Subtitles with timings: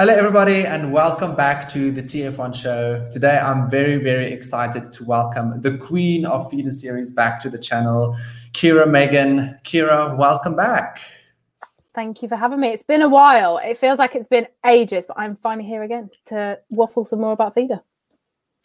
[0.00, 3.06] Hello, everybody, and welcome back to the TF1 show.
[3.10, 7.58] Today, I'm very, very excited to welcome the queen of feeder series back to the
[7.58, 8.16] channel,
[8.52, 9.58] Kira Megan.
[9.62, 11.02] Kira, welcome back.
[11.94, 12.68] Thank you for having me.
[12.68, 13.58] It's been a while.
[13.58, 17.32] It feels like it's been ages, but I'm finally here again to waffle some more
[17.32, 17.82] about feeder.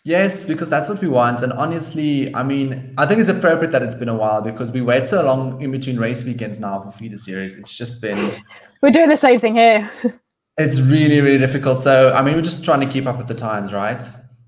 [0.06, 1.42] Yes, because that's what we want.
[1.42, 4.82] And honestly, I mean, I think it's appropriate that it's been a while because we
[4.82, 7.58] wait so long in between race weekends now for feeder series.
[7.58, 8.18] It's just been.
[8.82, 9.92] We're doing the same thing here.
[10.58, 11.80] It's really, really difficult.
[11.80, 14.04] So, I mean, we're just trying to keep up with the times, right?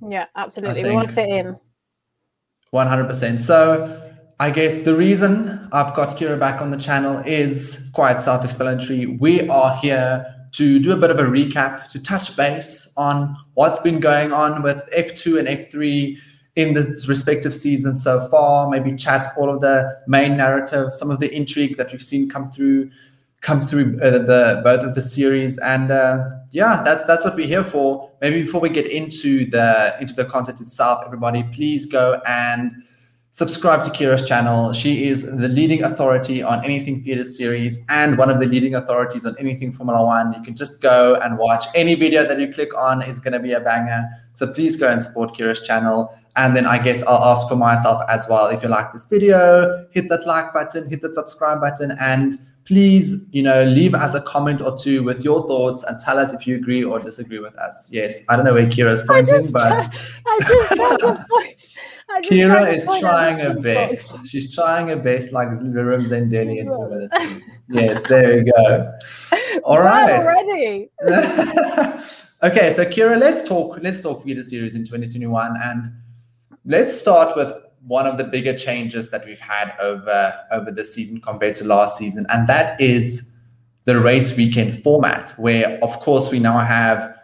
[0.08, 0.84] Yeah, absolutely.
[0.84, 1.58] We want to fit in.
[2.74, 3.40] 100%.
[3.40, 4.04] So,
[4.40, 9.06] I guess the reason I've got Kira back on the channel is quite self explanatory.
[9.06, 13.80] We are here to do a bit of a recap, to touch base on what's
[13.80, 16.18] been going on with F2 and F3
[16.56, 21.20] in the respective seasons so far, maybe chat all of the main narrative, some of
[21.20, 22.90] the intrigue that we've seen come through
[23.42, 25.58] come through uh, the both of the series.
[25.60, 28.12] And uh, yeah that's that's what we're here for.
[28.22, 32.72] Maybe before we get into the into the content itself everybody please go and
[33.32, 34.74] subscribe to kira's channel.
[34.74, 39.28] She is the leading authority on anything feeder series and one of the leading authorities
[39.28, 40.34] on anything formula one.
[40.34, 43.04] You can just go and watch any video that you click on.
[43.04, 44.06] Is going to be a banger.
[44.34, 46.18] So please go and support kira's channel.
[46.36, 48.48] And then I guess I'll ask for myself as well.
[48.48, 52.36] If you like this video hit that like button hit that subscribe button and
[52.68, 56.34] please, you know, leave us a comment or two with your thoughts and tell us
[56.34, 57.90] if you agree or disagree with us.
[57.92, 59.90] Yes, I don't know where Keira's pointing, but
[62.24, 64.28] Kira is trying her best.
[64.28, 67.46] She's trying her best, like Lirim Zendeli in Femininity.
[67.70, 68.94] yes, there you go.
[69.64, 70.20] All right.
[70.20, 70.90] Already.
[72.44, 73.80] okay, so Kira, let's talk.
[73.82, 75.94] Let's talk feeder series in 2021, and
[76.66, 77.54] let's start with
[77.88, 81.98] one of the bigger changes that we've had over over this season compared to last
[81.98, 83.34] season, and that is
[83.86, 87.16] the race weekend format, where of course we now have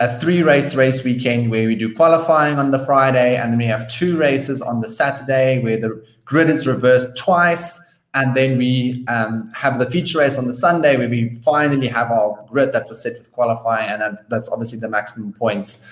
[0.00, 3.66] a three race race weekend where we do qualifying on the Friday, and then we
[3.66, 7.80] have two races on the Saturday where the grid is reversed twice.
[8.14, 12.10] And then we um, have the feature race on the Sunday where we finally have
[12.10, 15.88] our grid that was set with qualifying, and that's obviously the maximum points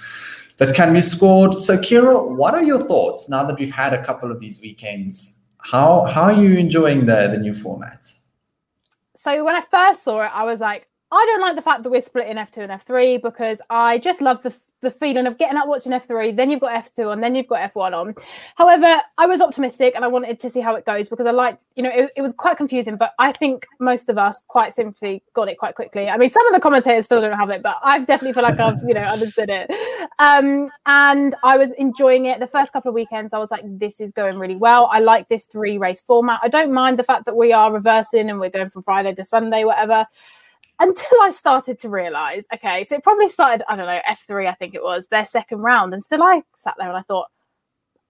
[0.61, 1.55] that can be scored.
[1.55, 5.39] So, Keira, what are your thoughts now that we've had a couple of these weekends?
[5.59, 8.13] How how are you enjoying the the new format?
[9.17, 11.91] So when I first saw it, I was like, I don't like the fact that
[11.91, 15.57] we're split in F2 and F3 because I just love the the feeling of getting
[15.57, 18.15] up watching F3, then you've got F2 and then you've got F1 on.
[18.57, 21.59] However, I was optimistic and I wanted to see how it goes because I like,
[21.77, 25.23] you know, it, it, was quite confusing, but I think most of us quite simply
[25.35, 26.09] got it quite quickly.
[26.09, 28.59] I mean, some of the commentators still don't have it, but I definitely feel like
[28.59, 29.71] I've, you know, understood it.
[30.19, 32.41] Um, and I was enjoying it.
[32.41, 34.89] The first couple of weekends, I was like, this is going really well.
[34.93, 36.41] I like this three race format.
[36.43, 39.25] I don't mind the fact that we are reversing and we're going from Friday to
[39.25, 40.07] Sunday, whatever
[40.81, 44.55] until I started to realize, okay, so it probably started, I don't know, F3, I
[44.55, 45.95] think it was, their second round.
[45.95, 47.29] And still I sat there and I thought,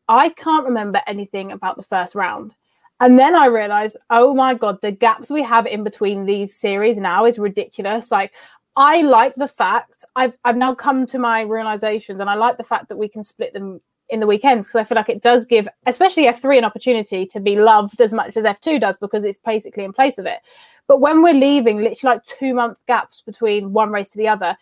[0.09, 2.55] I can't remember anything about the first round.
[3.01, 6.97] And then I realized, oh my God, the gaps we have in between these series
[6.99, 8.11] now is ridiculous.
[8.11, 8.33] Like,
[8.77, 12.65] I like the fact I've I've now come to my realizations, and I like the
[12.65, 15.45] fact that we can split them in the weekends because I feel like it does
[15.45, 19.39] give, especially F3, an opportunity to be loved as much as F2 does because it's
[19.45, 20.41] basically in place of it.
[20.87, 24.57] But when we're leaving literally like two month gaps between one race to the other,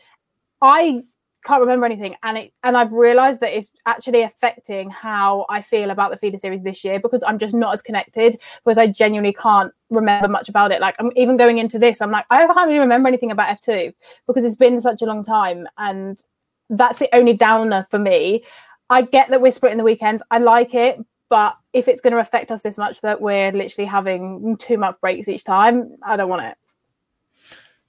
[0.60, 1.02] I
[1.44, 5.90] can't remember anything and it and I've realized that it's actually affecting how I feel
[5.90, 9.32] about the feeder series this year because I'm just not as connected because I genuinely
[9.32, 12.66] can't remember much about it like I'm even going into this I'm like I can't
[12.66, 13.94] really remember anything about F2
[14.26, 16.22] because it's been such a long time and
[16.70, 18.44] that's the only downer for me
[18.90, 20.22] I get that we're splitting the weekends.
[20.30, 20.98] I like it,
[21.28, 25.00] but if it's going to affect us this much that we're literally having two month
[25.00, 26.56] breaks each time, I don't want it.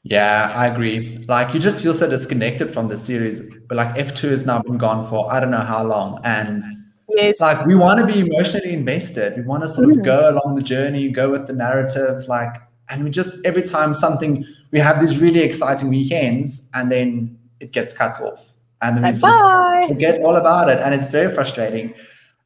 [0.03, 1.17] Yeah, I agree.
[1.27, 3.41] Like you just feel so disconnected from the series.
[3.67, 6.19] But like F2 has now been gone for I don't know how long.
[6.23, 6.63] And
[7.09, 7.39] yes.
[7.39, 9.35] like we want to be emotionally invested.
[9.35, 9.99] We want to sort mm-hmm.
[9.99, 12.55] of go along the journey, go with the narratives, like
[12.89, 17.71] and we just every time something we have these really exciting weekends and then it
[17.71, 18.48] gets cut off
[18.81, 21.93] and then we sort forget all about it and it's very frustrating.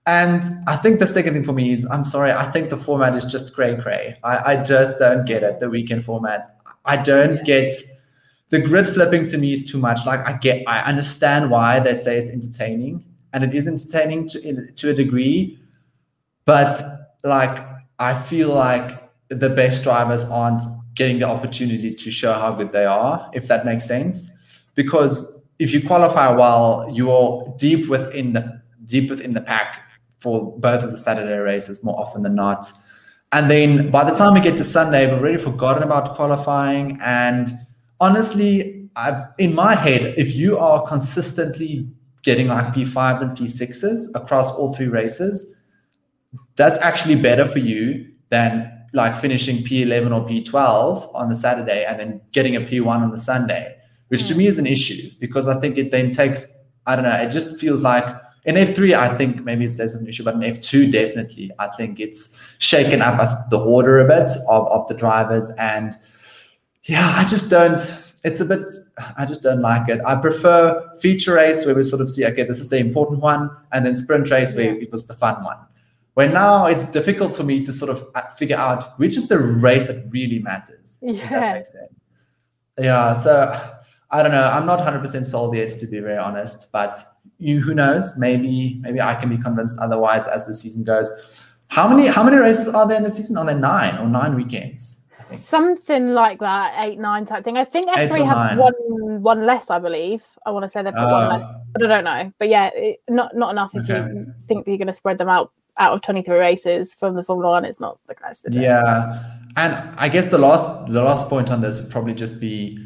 [0.05, 3.15] And i think the second thing for me is i'm sorry i think the format
[3.15, 4.17] is just cray cray.
[4.23, 6.59] I, I just don't get it the weekend format.
[6.85, 7.73] I don't get
[8.53, 10.05] the grid flipping to me is too much.
[10.05, 13.03] Like I get, I understand why they say it's entertaining,
[13.33, 15.59] and it is entertaining to to a degree,
[16.45, 16.79] but
[17.23, 17.65] like
[17.97, 20.61] I feel like the best drivers aren't
[20.93, 24.31] getting the opportunity to show how good they are, if that makes sense.
[24.75, 29.89] Because if you qualify well, you're deep within the deep within the pack
[30.19, 32.69] for both of the Saturday races more often than not.
[33.31, 36.99] And then by the time we get to Sunday, we've already forgotten about qualifying.
[37.01, 37.49] And
[38.01, 41.87] honestly, I've in my head, if you are consistently
[42.23, 45.55] getting like P5s and P6s across all three races,
[46.57, 51.99] that's actually better for you than like finishing P11 or P12 on the Saturday and
[51.99, 53.75] then getting a P1 on the Sunday,
[54.13, 56.55] which to me is an issue because I think it then takes,
[56.85, 58.05] I don't know, it just feels like
[58.45, 61.69] in F3, I think maybe it's less of an issue, but in F2, definitely, I
[61.69, 65.49] think it's shaken up the order a bit of, of the drivers.
[65.57, 65.97] And
[66.83, 67.79] yeah, I just don't,
[68.23, 68.69] it's a bit,
[69.17, 69.99] I just don't like it.
[70.05, 73.49] I prefer feature race where we sort of see, okay, this is the important one,
[73.71, 75.57] and then sprint race where it was the fun one.
[76.13, 79.39] Where now it's difficult for me to sort of uh, figure out which is the
[79.39, 80.99] race that really matters.
[81.01, 81.29] If Yeah.
[81.39, 82.03] that makes sense.
[82.77, 83.13] Yeah.
[83.15, 83.73] So
[84.13, 84.43] I don't know.
[84.45, 86.71] I'm not 100% sold yet, to be very honest.
[86.71, 86.97] But
[87.39, 88.15] you, who knows?
[88.17, 91.11] Maybe, maybe I can be convinced otherwise as the season goes.
[91.67, 93.37] How many, how many races are there in the season?
[93.37, 94.99] Are there nine or nine weekends?
[95.39, 97.57] Something like that, eight, nine type thing.
[97.57, 98.57] I think Eight F3 have nine.
[98.59, 100.23] one one less, I believe.
[100.45, 101.27] I want to say they've got Oh.
[101.29, 102.31] one less, but I don't know.
[102.37, 104.07] But yeah, it, not not enough if Okay.
[104.13, 107.23] you think that you're going to spread them out out of 23 races from the
[107.23, 107.65] Formula One.
[107.65, 108.45] It's not the case.
[108.51, 109.23] Yeah,
[109.57, 112.77] and I guess the last the last point on this would probably just be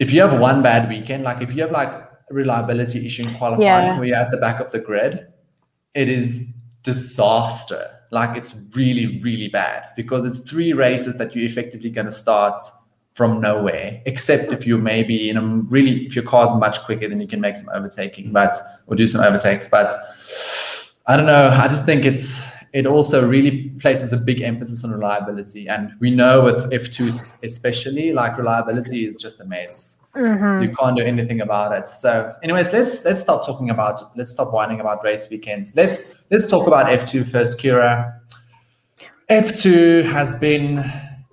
[0.00, 3.34] if you have one bad weekend, like if you have like a reliability issue in
[3.36, 3.96] qualifying Yeah.
[3.98, 5.26] where you're at the back of the grid,
[5.94, 6.46] it is
[6.82, 7.84] disaster.
[8.10, 12.60] Like it's really really bad because it's three races that you're effectively going to start
[13.14, 15.42] from nowhere, except if you're maybe in a
[15.76, 19.06] really if your car's much quicker, then you can make some overtaking, but or do
[19.06, 19.92] some overtakes, but.
[21.06, 21.48] I don't know.
[21.48, 22.40] I just think it's
[22.72, 28.12] it also really places a big emphasis on reliability, and we know with F2 especially,
[28.12, 30.04] like reliability is just a mess.
[30.14, 30.62] Mhm.
[30.62, 31.86] You can't do anything about it.
[31.86, 35.74] So, anyways, let's let's stop talking about let's stop whining about race weekends.
[35.76, 38.14] Let's let's talk about F2 first, Kira.
[39.28, 40.84] F2 has been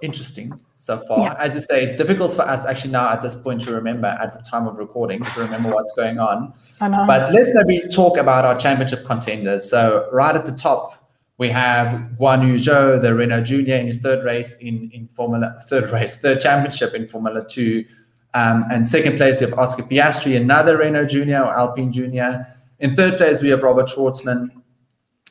[0.01, 1.19] interesting so far.
[1.19, 1.35] Yeah.
[1.39, 4.31] As you say, it's difficult for us actually now at this point to remember at
[4.31, 6.53] the time of recording to remember what's going on.
[6.79, 7.05] I know.
[7.07, 9.67] But let's maybe talk about our championship contenders.
[9.67, 11.06] So right at the top,
[11.37, 11.89] we have
[12.19, 16.17] Guan Yu Zhou, the Renault Junior, in his third race in, in Formula third race,
[16.17, 17.85] third championship in Formula Two.
[18.33, 22.45] Um, and second place, we have Oscar Piastri, another Renault Junior or Alpine Junior.
[22.79, 24.49] In third place, we have Robert Schwartzman.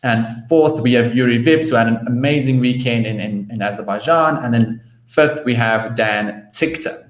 [0.03, 4.37] And fourth, we have Yuri Vips, who had an amazing weekend in, in, in Azerbaijan.
[4.45, 7.03] And then fifth, we have Dan Ticktum.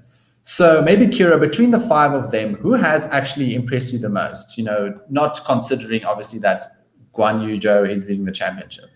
[0.43, 4.57] So maybe Kira, between the five of them, who has actually impressed you the most?
[4.57, 6.63] You know, not considering obviously that
[7.17, 8.91] Guan Yu Zhou is leading the championship.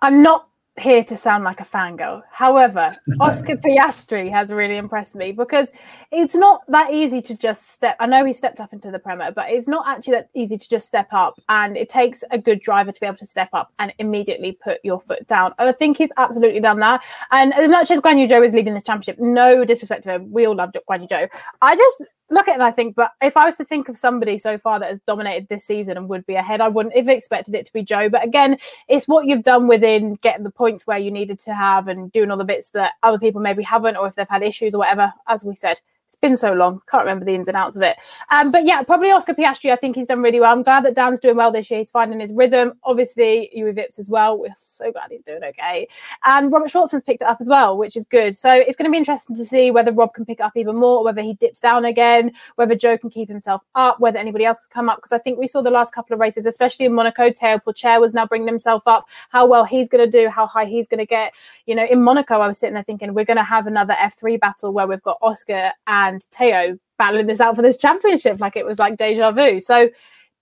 [0.00, 0.48] I'm not
[0.80, 2.22] here to sound like a fangirl.
[2.30, 5.70] However, Oscar Piastri has really impressed me because
[6.10, 7.96] it's not that easy to just step.
[8.00, 10.68] I know he stepped up into the Prema, but it's not actually that easy to
[10.68, 11.38] just step up.
[11.50, 14.78] And it takes a good driver to be able to step up and immediately put
[14.82, 15.52] your foot down.
[15.58, 17.04] And I think he's absolutely done that.
[17.30, 20.32] And as much as Guan Yu Zhou is leading this championship, no disrespect to him,
[20.32, 21.28] we all love Guan Yu Zhou.
[21.60, 23.96] I just look at it and I think, but if I was to think of
[23.96, 27.08] somebody so far that has dominated this season and would be ahead, I wouldn't have
[27.08, 28.08] expected it to be Joe.
[28.08, 28.58] But again,
[28.88, 32.30] it's what you've done within getting the points where you needed to have and doing
[32.30, 35.12] all the bits that other people maybe haven't, or if they've had issues or whatever.
[35.28, 35.80] As we said,
[36.12, 37.96] it's been so long, can't remember the ins and outs of it.
[38.30, 39.72] Um, but yeah, probably Oscar Piastri.
[39.72, 40.52] I think he's done really well.
[40.52, 41.78] I'm glad that Dan's doing well this year.
[41.78, 42.74] He's finding his rhythm.
[42.84, 44.38] Obviously, Yuri Vips as well.
[44.38, 45.88] We're so glad he's doing okay.
[46.24, 48.36] And Robert Schwartzman's picked it up as well, which is good.
[48.36, 50.76] So it's going to be interesting to see whether Rob can pick it up even
[50.76, 54.44] more, or whether he dips down again, whether Joe can keep himself up, whether anybody
[54.44, 54.98] else can come up.
[54.98, 58.02] Because I think we saw the last couple of races, especially in Monaco, Teo Pourchaire
[58.02, 59.08] was now bringing himself up.
[59.30, 61.32] How well he's going to do, how high he's going to get.
[61.64, 64.38] You know, in Monaco, I was sitting there thinking we're going to have another F3
[64.38, 68.64] battle where we've got Oscar and Teo battling this out for this championship, like it
[68.64, 69.60] was like deja vu.
[69.60, 69.88] So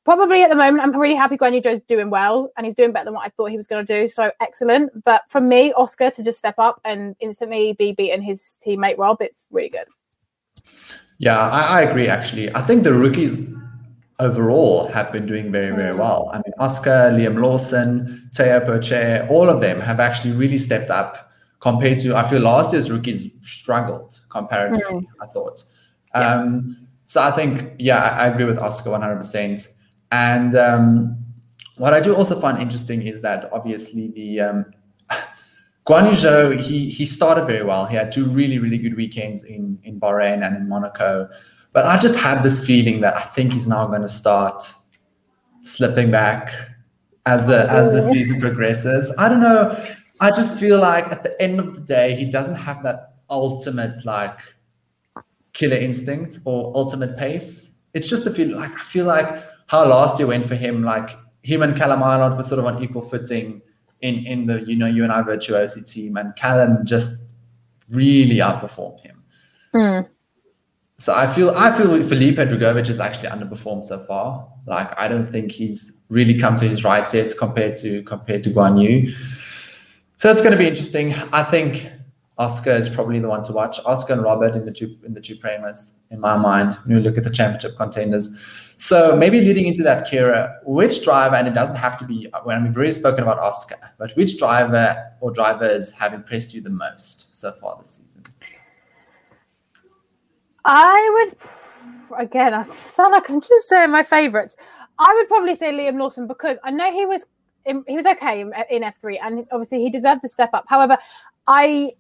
[0.05, 3.07] probably at the moment, I'm really happy Guan Yu doing well and he's doing better
[3.07, 4.09] than what I thought he was going to do.
[4.09, 4.91] So excellent.
[5.05, 9.21] But for me, Oscar to just step up and instantly be beating his teammate Rob,
[9.21, 9.87] it's really good.
[11.19, 12.09] Yeah, I, I agree.
[12.09, 13.43] Actually, I think the rookies
[14.21, 15.99] overall have been doing very, very mm.
[15.99, 16.31] well.
[16.33, 21.30] I mean, Oscar, Liam Lawson, Teo Pourchaire, all of them have actually really stepped up
[21.61, 22.17] compared to.
[22.17, 25.07] I feel last year's rookies struggled comparatively.
[25.21, 25.63] I thought.
[26.15, 29.67] Um, so I think, yeah, I, I agree with Oscar 100%.
[30.13, 31.17] And um,
[31.77, 34.65] what I do also find interesting is that obviously the um,
[35.87, 37.87] Guan Yu Zhou, he he started very well.
[37.87, 41.29] He had two really really good weekends in in Bahrain and in Monaco,
[41.73, 44.63] but I just have this feeling that I think he's now going to start
[45.63, 46.55] slipping back
[47.27, 49.13] as the as the season progresses.
[49.17, 49.75] I don't know.
[50.21, 54.05] I just feel like at the end of the day, he doesn't have that ultimate
[54.05, 54.39] like
[55.53, 57.77] killer instinct or ultimate pace.
[57.95, 60.83] It's just a feel like I feel like how last year went for him.
[60.83, 61.11] Like
[61.43, 63.63] him and Callum Ilott were sort of on equal footing
[64.03, 67.35] in in the you know UNI virtuosi team, and Callum just
[67.91, 69.23] really outperformed him.
[69.75, 70.09] Mm.
[70.99, 74.47] So I feel I feel Felipe Drugovich has actually underperformed so far.
[74.67, 78.51] Like I don't think he's really come to his right yet compared to compared to
[78.51, 79.15] Guan Yu.
[80.21, 81.15] So it's going to be interesting.
[81.33, 81.91] I think
[82.37, 83.81] Oscar is probably the one to watch.
[83.87, 87.03] Oscar and Robert in the two in the two Premas, in my mind, when we
[87.03, 88.29] look at the championship contenders.
[88.77, 92.63] So maybe leading into that, Kira, which driver, and it doesn't have to be when
[92.65, 97.35] we've already spoken about Oscar, but which driver or drivers have impressed you the most
[97.35, 98.23] so far this season?
[100.67, 102.53] I would again.
[102.53, 104.55] I sound like I'm just saying my favourites.
[104.99, 107.25] I would probably say Liam Lawson because I know he was
[107.65, 110.65] he was okay in, in F3 and obviously he deserved the step up.
[110.69, 110.97] However,
[111.47, 111.93] I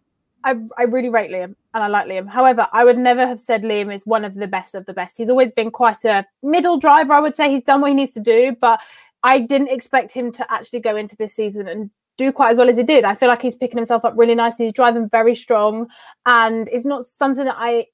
[0.43, 2.29] I, I really rate Liam and I like Liam.
[2.29, 5.19] However, I would never have said Liam is one of the best of the best.
[5.19, 7.51] He's always been quite a middle driver, I would say.
[7.51, 8.81] He's done what he needs to do, but
[9.23, 12.69] I didn't expect him to actually go into this season and do quite as well
[12.69, 13.05] as he did.
[13.05, 14.67] I feel like he's picking himself up really nicely.
[14.67, 15.89] He's driving very strong
[16.27, 17.87] and it's not something that I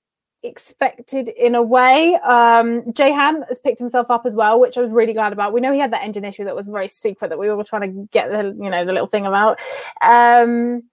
[0.46, 2.14] expected in a way.
[2.24, 5.52] Um, Han has picked himself up as well, which I was really glad about.
[5.52, 7.82] We know he had that engine issue that was very secret that we were trying
[7.82, 9.58] to get the you know the little thing about.
[10.02, 10.84] Um,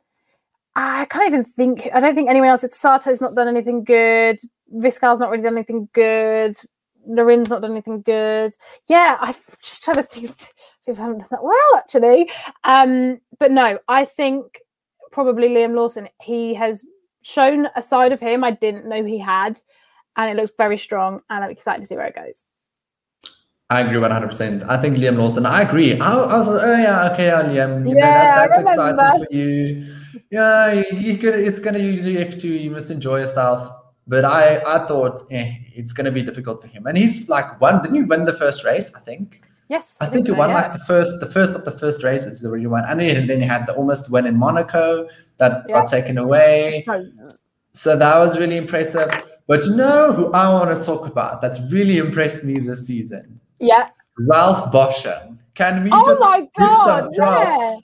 [0.75, 1.88] I can't even think.
[1.93, 2.63] I don't think anyone else.
[2.63, 4.39] It's Sato's not done anything good.
[4.74, 6.57] Viscaal's not really done anything good.
[7.05, 8.53] Lorin's not done anything good.
[8.88, 10.31] Yeah, I'm just trying to think
[10.88, 12.29] if haven't done that well actually.
[12.63, 14.62] Um, but no, I think
[15.12, 16.10] probably Liam Lawson.
[16.22, 16.83] He has
[17.24, 19.62] shown a side of him I didn't know he had,
[20.15, 21.22] and it looks very strong.
[21.30, 22.44] And I'm excited to see where it goes.
[23.70, 24.70] I agree 100%.
[24.70, 26.00] I think Liam Lawson, I agree.
[26.00, 27.96] I, I was like, oh, yeah, okay, yeah, Liam.
[27.96, 29.96] Yeah, that, that's exciting for you.
[30.30, 33.72] Yeah, you could, it's going to you have to, you must enjoy yourself.
[34.06, 36.86] But I, I thought eh, it's going to be difficult for him.
[36.86, 38.94] And he's like, one, didn't you win the first race?
[38.94, 39.42] I think.
[39.70, 40.55] Yes, I, I think, he won yeah.
[40.55, 42.41] like the first, the first of the first races.
[42.41, 45.75] The really won, and then you had the almost win in Monaco that yeah.
[45.75, 46.86] got taken away.
[47.74, 49.10] So that was really impressive.
[49.48, 51.41] But you know who I want to talk about?
[51.41, 53.39] That's really impressed me this season.
[53.60, 53.89] Yeah,
[54.20, 55.38] Ralph Boschung.
[55.55, 57.75] Can we oh just my give some props yeah.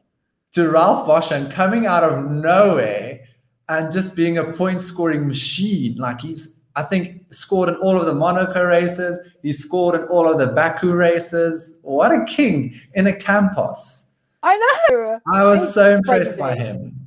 [0.53, 3.21] to Ralph Boschung coming out of nowhere
[3.67, 5.95] and just being a point scoring machine?
[5.97, 9.19] Like he's I think scored in all of the Monaco races.
[9.41, 11.79] He scored in all of the Baku races.
[11.81, 14.11] What a king in a Campos.
[14.43, 14.57] I
[14.89, 15.19] know.
[15.31, 16.98] I was so impressed by him.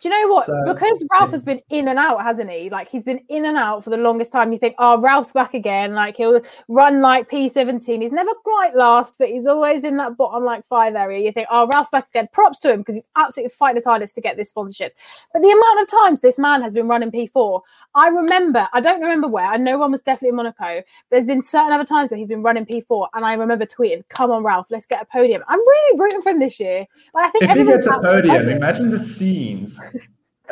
[0.00, 0.46] Do you know what?
[0.46, 1.32] So, because Ralph yeah.
[1.32, 2.70] has been in and out, hasn't he?
[2.70, 4.52] Like he's been in and out for the longest time.
[4.52, 5.94] You think, oh, Ralph's back again.
[5.94, 8.00] Like he'll run like P17.
[8.02, 11.20] He's never quite last, but he's always in that bottom like five area.
[11.20, 12.28] You think, oh, Ralph's back again.
[12.32, 14.92] Props to him because he's absolutely fighting his hardest to get this sponsorships.
[15.32, 17.60] But the amount of times this man has been running P4,
[17.94, 18.68] I remember.
[18.72, 19.44] I don't remember where.
[19.44, 20.82] I know one was definitely in Monaco.
[21.10, 24.30] There's been certain other times where he's been running P4, and I remember tweeting, "Come
[24.30, 26.86] on, Ralph, let's get a podium." I'm really rooting for him this year.
[27.14, 29.78] Like, I think if he gets a podium, imagine the scenes.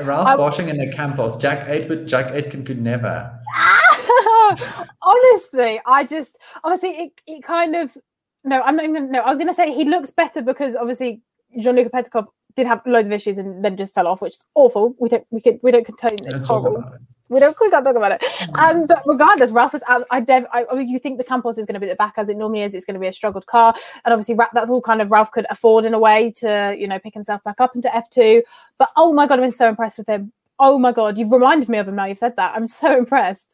[0.03, 1.37] Ralph I, Boschung in the Campos.
[1.37, 3.39] Jack Aitken, Jack Aitken could never.
[5.03, 7.97] Honestly, I just obviously it, it kind of
[8.45, 11.21] no, I'm not even no, I was gonna say he looks better because obviously
[11.59, 12.27] Gianluca Petecof
[12.59, 14.95] did have loads of issues and then just fell off, which is awful.
[14.99, 16.27] We don't we can we don't condone it.
[16.27, 16.81] It's horrible.
[16.81, 17.01] It.
[17.29, 18.21] We don't we can't talk about it.
[18.21, 18.59] Mm.
[18.59, 20.05] Um, but regardless, Ralph was out.
[20.11, 22.29] I, dev, I, I you think the Campos is going to be the back as
[22.29, 22.75] it normally is.
[22.75, 23.75] It's going to be a struggled car,
[24.05, 26.99] and obviously that's all kind of Ralph could afford in a way to you know
[26.99, 28.43] pick himself back up into F two.
[28.77, 30.33] But oh my god, I've been so impressed with him.
[30.59, 32.07] Oh my god, you've reminded me of him now.
[32.07, 32.57] You've said that.
[32.57, 33.47] I'm so impressed.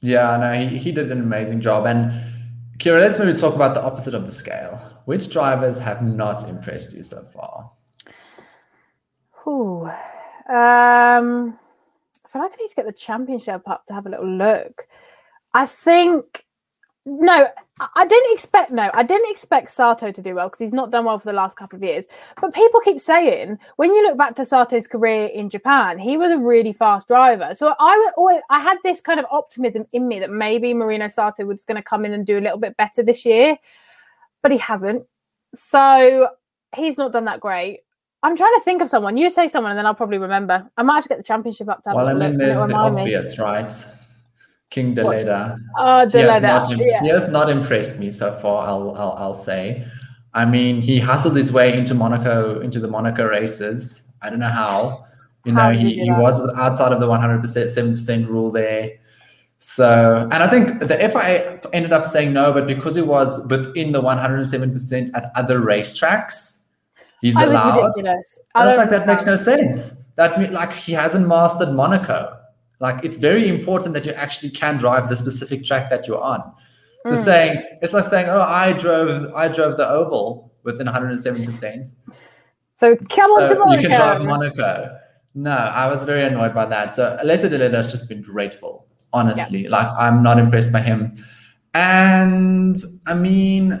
[0.00, 1.84] Yeah, no, he, he did an amazing job.
[1.86, 2.10] And
[2.78, 4.80] Kira, let's maybe talk about the opposite of the scale.
[5.04, 7.70] Which drivers have not impressed you so far?
[9.50, 9.84] Ooh.
[10.48, 11.58] Um,
[12.24, 14.86] I feel like I need to get the championship up to have a little look.
[15.52, 16.44] I think
[17.06, 17.48] no,
[17.96, 21.06] I didn't expect no, I didn't expect Sato to do well because he's not done
[21.06, 22.06] well for the last couple of years.
[22.40, 26.30] But people keep saying when you look back to Sato's career in Japan, he was
[26.30, 27.54] a really fast driver.
[27.54, 31.44] So I always I had this kind of optimism in me that maybe Marino Sato
[31.44, 33.56] was going to come in and do a little bit better this year,
[34.42, 35.04] but he hasn't.
[35.54, 36.28] So
[36.76, 37.80] he's not done that great.
[38.22, 39.16] I'm trying to think of someone.
[39.16, 40.68] You say someone, and then I'll probably remember.
[40.76, 41.92] I might have to get the championship up to.
[41.94, 43.44] Well, I mean, there's the obvious, me.
[43.44, 43.86] right?
[44.68, 45.58] King Deledda.
[45.78, 46.78] Oh, Deledda.
[46.78, 47.00] He, yeah.
[47.02, 48.66] he has not impressed me so far.
[48.68, 49.86] I'll, I'll, I'll say.
[50.34, 54.48] I mean, he hustled his way into Monaco, into the Monaco races, I don't know
[54.48, 55.04] how.
[55.44, 56.20] You How know, he, he that?
[56.20, 58.92] was outside of the 100%, 7% rule there.
[59.58, 63.92] So, and I think the FIA ended up saying no, but because he was within
[63.92, 66.59] the 107% at other racetracks,
[67.20, 67.80] he's I was allowed.
[67.82, 68.38] ridiculous.
[68.54, 70.02] I I was don't like, that makes no sense.
[70.16, 72.36] That mean, like he hasn't mastered Monaco.
[72.80, 76.40] Like it's very important that you actually can drive the specific track that you're on.
[77.06, 77.16] So Mm.
[77.16, 81.90] saying it's like saying, oh, I drove, I drove the oval within 107 percent.
[82.76, 83.76] So come on to Monaco.
[83.82, 84.98] you can drive Monaco.
[85.34, 86.94] No, I was very annoyed by that.
[86.94, 89.68] So Alessio Deledda has just been dreadful, honestly.
[89.68, 91.14] Like I'm not impressed by him.
[91.74, 93.78] And I mean,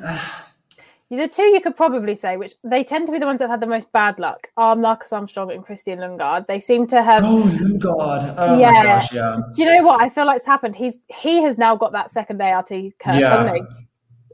[1.10, 3.58] The two you could probably say, which they tend to be the ones that have
[3.58, 6.46] had the most bad luck, are Marcus Armstrong and Christian Lundgaard.
[6.46, 7.24] They seem to have.
[7.26, 8.34] oh Lundgaard.
[8.38, 8.70] Oh Yeah.
[8.70, 9.40] my gosh, yeah.
[9.54, 10.76] Do you know what I feel like's happened?
[10.76, 13.36] He's he has now got that second ART curse, Yeah.
[13.42, 13.66] hasn't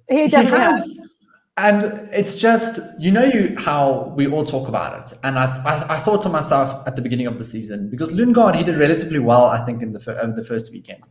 [0.09, 0.15] he?
[0.17, 0.49] He He has.
[0.51, 0.99] has.
[1.59, 5.19] And it's just, you know, you how we all talk about it.
[5.25, 8.55] And I, I, I thought to myself at the beginning of the season, because Lundgaard,
[8.57, 11.03] he did relatively well, I think, in the, fir- over the first weekend.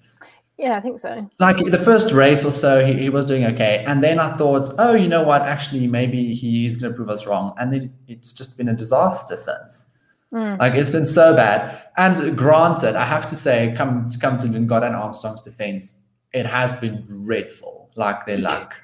[0.57, 1.29] Yeah, I think so.
[1.39, 3.83] like the first race or so he, he was doing okay.
[3.87, 5.41] And then i thought oh you know what?
[5.41, 7.53] Actually maybe he is going to prove us wrong.
[7.57, 9.91] And then it's just been a disaster since.
[10.33, 10.59] Mm.
[10.59, 11.81] like it's been so bad.
[11.97, 16.01] And granted i have to say come to come to Lundgaard and armstrong's defense
[16.33, 18.75] it has been dreadful like their luck.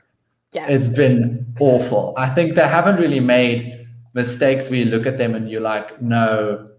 [0.54, 0.68] Yeah.
[0.68, 2.14] it's been awful.
[2.18, 6.02] I think they haven't really made mistakes where you look at them and you're like
[6.02, 6.71] no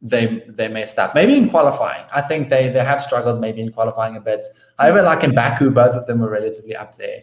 [0.00, 1.14] they they messed up.
[1.14, 4.46] Maybe in qualifying, I think they they have struggled maybe in qualifying a bit.
[4.78, 7.22] However, like in Baku, both of them were relatively up there.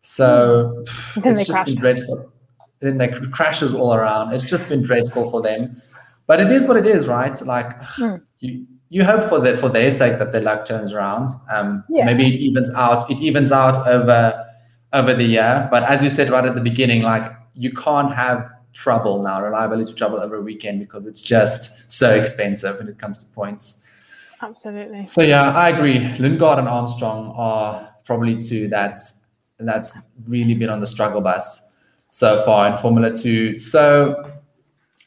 [0.00, 2.32] So pff, it's just been dreadful.
[2.80, 4.34] Then they crashes all around.
[4.34, 5.80] It's just been dreadful for them.
[6.26, 7.38] But it is what it is, right?
[7.42, 8.16] Like Hmm.
[8.40, 11.30] you you hope for the, for their sake that their luck turns around.
[11.50, 12.04] Um, Yeah.
[12.04, 13.10] Maybe it evens out.
[13.10, 14.44] It evens out over
[14.92, 15.68] over the year.
[15.70, 19.94] But as you said right at the beginning, like you can't have trouble now, reliability
[19.94, 23.82] trouble over a weekend because it's just so expensive when it comes to points.
[24.42, 25.06] Absolutely.
[25.06, 25.98] So yeah, I agree.
[25.98, 29.20] Lundgaard and Armstrong are probably two that's
[29.58, 31.72] that's really been on the struggle bus
[32.10, 33.58] so far in Formula Two.
[33.58, 34.32] So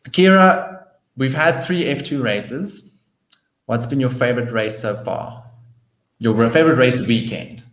[0.09, 0.85] Kira,
[1.17, 2.91] we've had three F2 races.
[3.65, 5.43] What's been your favorite race so far?
[6.19, 7.63] Your favorite race weekend?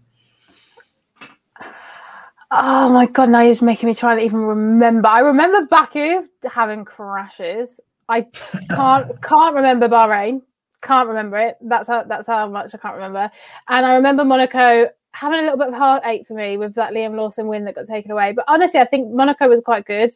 [2.56, 3.30] Oh my god!
[3.30, 5.08] Now you're just making me try to even remember.
[5.08, 7.80] I remember Baku having crashes.
[8.08, 8.28] I
[8.70, 10.40] can't can't remember Bahrain.
[10.80, 11.56] Can't remember it.
[11.60, 13.28] That's how that's how much I can't remember.
[13.66, 17.16] And I remember Monaco having a little bit of heartache for me with that Liam
[17.16, 18.30] Lawson win that got taken away.
[18.30, 20.12] But honestly, I think Monaco was quite good.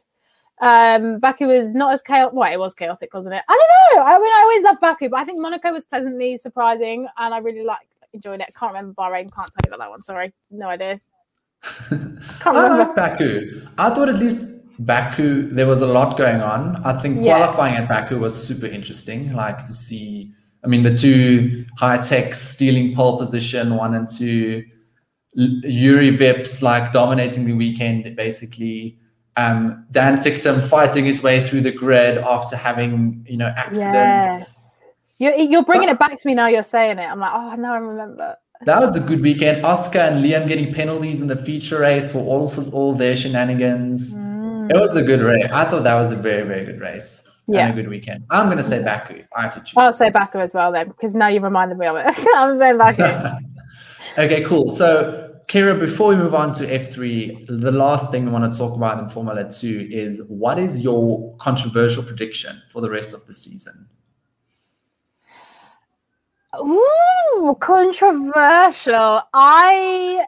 [0.61, 2.35] Um, Baku was not as chaotic.
[2.35, 3.43] Well, it was chaotic, wasn't it?
[3.49, 3.53] I
[3.93, 4.05] don't know.
[4.05, 7.39] I mean, I always love Baku, but I think Monaco was pleasantly surprising, and I
[7.39, 8.55] really liked enjoyed it.
[8.55, 9.27] Can't remember Bahrain.
[9.35, 10.03] Can't tell you about that one.
[10.05, 11.01] Sorry, no idea.
[12.45, 13.67] I like Baku.
[13.79, 14.47] I thought at least
[14.81, 16.77] Baku there was a lot going on.
[16.85, 17.39] I think Yeah.
[17.39, 19.33] qualifying at Baku was super interesting.
[19.33, 20.33] Like to see,
[20.65, 24.65] I mean, the two Hitechs stealing pole position, one and two.
[25.35, 28.99] Yuri Vips like dominating the weekend basically.
[29.37, 34.61] Um, Dan Ticktum fighting his way through the grid after having you know accidents.
[35.19, 36.47] You're, you're bringing So- it back to me now.
[36.49, 37.03] You're saying it.
[37.09, 38.37] I'm like, oh, now I remember.
[38.65, 39.65] That was a good weekend.
[39.65, 44.15] Oscar and Liam getting penalties in the feature race for all all their shenanigans.
[44.15, 44.71] Mm.
[44.71, 45.47] It was a good race.
[45.53, 47.25] I thought that was a very, very good race.
[47.47, 47.69] Yeah.
[47.69, 48.25] And a good weekend.
[48.31, 49.75] I'm going to say Baku if I had to choose.
[49.77, 52.05] I'll say Baku as well then, because now you've reminded me of it.
[52.37, 53.03] I'm saying Baku.
[54.19, 54.71] okay, cool.
[54.73, 58.77] So, Kira, before we move on to F3, the last thing we want to talk
[58.77, 63.33] about in Formula 2 is what is your controversial prediction for the rest of the
[63.33, 63.89] season?
[66.57, 69.23] Ooh, controversial.
[69.35, 70.25] I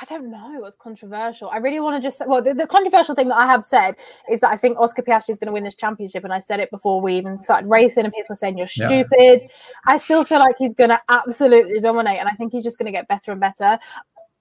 [0.00, 1.48] I don't know what's controversial.
[1.48, 3.94] I really want to just say, well, the, the controversial thing that I have said
[4.30, 6.60] is that I think Oscar Piastri is going to win this championship, and I said
[6.60, 8.88] it before we even started racing, and people are saying you're Yeah.
[8.88, 9.50] stupid.
[9.86, 12.86] I still feel like he's going to absolutely dominate, and I think he's just going
[12.86, 13.78] to get better and better.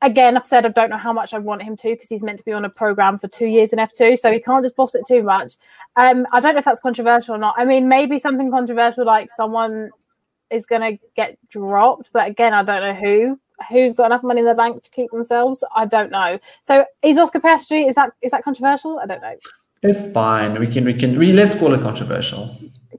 [0.01, 2.37] Again, I've said I don't know how much I want him to because he's meant
[2.39, 4.93] to be on a program for two years in F2, so he can't just boss
[4.93, 5.53] it too much.
[5.95, 7.55] Um, I don't know if that's controversial or not.
[7.57, 9.89] I mean, maybe something controversial like someone
[10.49, 13.39] is going to get dropped, but again, I don't know who.
[13.71, 15.63] Who's got enough money in the bank to keep themselves?
[15.75, 16.37] I don't know.
[16.63, 17.87] So, is Oscar Piastri?
[17.87, 18.99] Is that is that controversial?
[18.99, 19.35] I don't know.
[19.81, 20.59] It's fine.
[20.59, 22.53] We can, we can, we, let's call it controversial.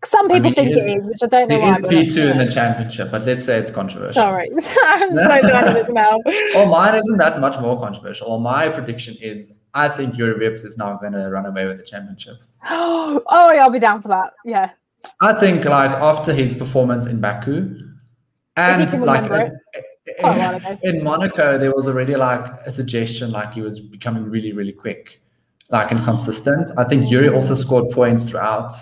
[0.05, 1.73] Some I people mean, think it is- it is, which I don't know It why
[1.75, 4.15] is P two in the championship, but let's say it's controversial.
[4.15, 4.49] Sorry,
[4.85, 6.19] I'm so bad at this now.
[6.55, 8.31] Well, mine isn't that much more controversial.
[8.31, 11.77] Well, my prediction is I think Yuri Vips is now going to run away with
[11.79, 12.37] the championship.
[12.71, 14.33] oh, yeah, I'll be down for that.
[14.45, 14.71] Yeah.
[15.21, 17.79] I think like after his performance in Baku,
[18.57, 19.31] and like
[20.19, 24.73] in, in Monaco, there was already like a suggestion like he was becoming really, really
[24.73, 25.21] quick,
[25.71, 26.71] like and consistent.
[26.79, 28.73] I think Yuri also scored points throughout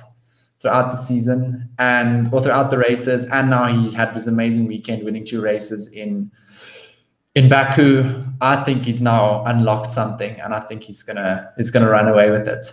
[0.60, 3.26] throughout the season and or throughout the races.
[3.26, 6.30] And now he had this amazing weekend, winning two races in
[7.34, 8.24] in Baku.
[8.40, 12.30] I think he's now unlocked something, and I think he's gonna he's gonna run away
[12.30, 12.72] with it.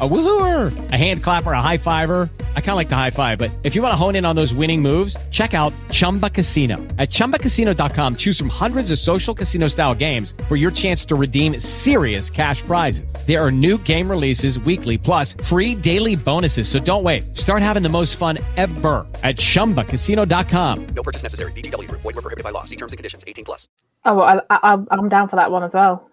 [0.00, 2.30] A woohooer, a hand clapper, a high fiver.
[2.54, 4.36] I kind of like the high five, but if you want to hone in on
[4.36, 6.76] those winning moves, check out Chumba Casino.
[6.98, 11.58] At chumbacasino.com, choose from hundreds of social casino style games for your chance to redeem
[11.58, 13.12] serious cash prizes.
[13.26, 16.68] There are new game releases weekly, plus free daily bonuses.
[16.68, 17.36] So don't wait.
[17.36, 20.86] Start having the most fun ever at chumbacasino.com.
[20.94, 21.50] No purchase necessary.
[21.50, 22.02] VGW Group.
[22.02, 22.62] Void were prohibited by law.
[22.62, 23.24] See terms and conditions.
[23.26, 23.66] 18 plus.
[24.04, 26.08] Oh, well, I, I, I'm down for that one as well.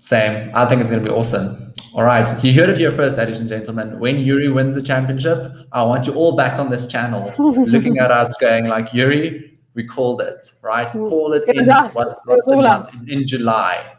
[0.00, 0.50] Same.
[0.54, 1.67] I think it's going to be awesome.
[1.94, 2.44] All right.
[2.44, 3.98] You heard it here first, ladies and gentlemen.
[3.98, 8.10] When Yuri wins the championship, I want you all back on this channel looking at
[8.10, 10.92] us going like, Yuri, we called it, right?
[10.94, 11.94] We called it It in, us.
[11.94, 12.88] what's, what's the month?
[12.88, 13.00] us.
[13.08, 13.96] in July.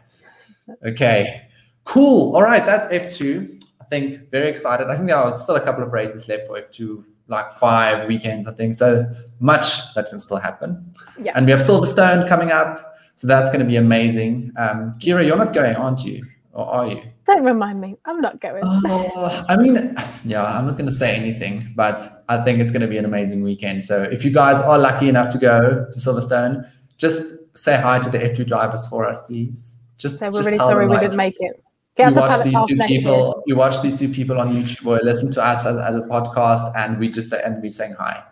[0.86, 1.42] Okay.
[1.84, 2.36] Cool.
[2.36, 2.64] All right.
[2.64, 3.60] That's F2.
[3.80, 4.86] I think very excited.
[4.88, 8.46] I think there are still a couple of races left for F2, like five weekends,
[8.46, 8.74] I think.
[8.74, 9.04] So
[9.40, 10.92] much that can still happen.
[11.18, 11.32] Yeah.
[11.34, 12.86] And we have Silverstone coming up.
[13.16, 14.52] So that's going to be amazing.
[14.56, 16.24] Um, Kira, you're not going, aren't you?
[16.52, 17.02] Or are you?
[17.26, 17.96] Don't remind me.
[18.04, 18.62] I'm not going.
[18.64, 22.82] Oh, I mean, yeah, I'm not going to say anything, but I think it's going
[22.82, 23.84] to be an amazing weekend.
[23.84, 28.10] So if you guys are lucky enough to go to Silverstone, just say hi to
[28.10, 29.76] the F2 drivers for us, please.
[29.98, 31.62] Just, so we're just really sorry them, we like, didn't make it.
[31.96, 33.42] Get you watch these two people.
[33.46, 36.72] You watch these two people on YouTube or listen to us as, as a podcast,
[36.76, 38.22] and we just say and we saying hi.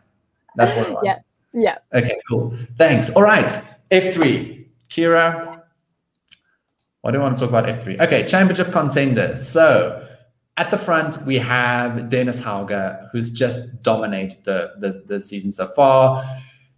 [0.56, 1.06] That's what we want.
[1.54, 1.78] Yeah.
[1.92, 1.98] Yeah.
[1.98, 2.54] Okay, cool.
[2.76, 3.08] Thanks.
[3.10, 3.50] All right.
[3.90, 4.66] F3.
[4.90, 5.47] Kira,
[7.00, 8.00] what do you want to talk about F3?
[8.00, 9.48] Okay, championship contenders.
[9.48, 10.04] So
[10.56, 15.68] at the front, we have Dennis Hauger, who's just dominated the, the, the season so
[15.68, 16.24] far.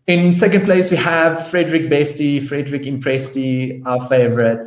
[0.06, 4.66] In second place, we have Frederik Vesti, Frederick Impresti, our favorite,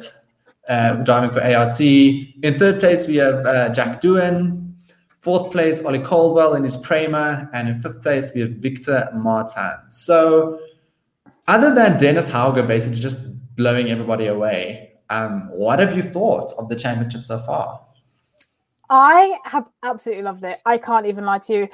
[0.68, 1.80] uh, driving for ART.
[1.80, 4.74] In third place, we have uh, Jack Doohan.
[5.22, 7.50] Fourth place, Ollie Caldwell in his Prema.
[7.54, 9.78] And in fifth place, we have Victor Martin.
[9.90, 10.60] So,
[11.48, 16.70] other than Dennis Hauger basically just blowing everybody away, um, what have you thought of
[16.70, 17.82] the championship so far?
[18.90, 20.60] I have absolutely loved it.
[20.66, 21.70] I can't even lie to you.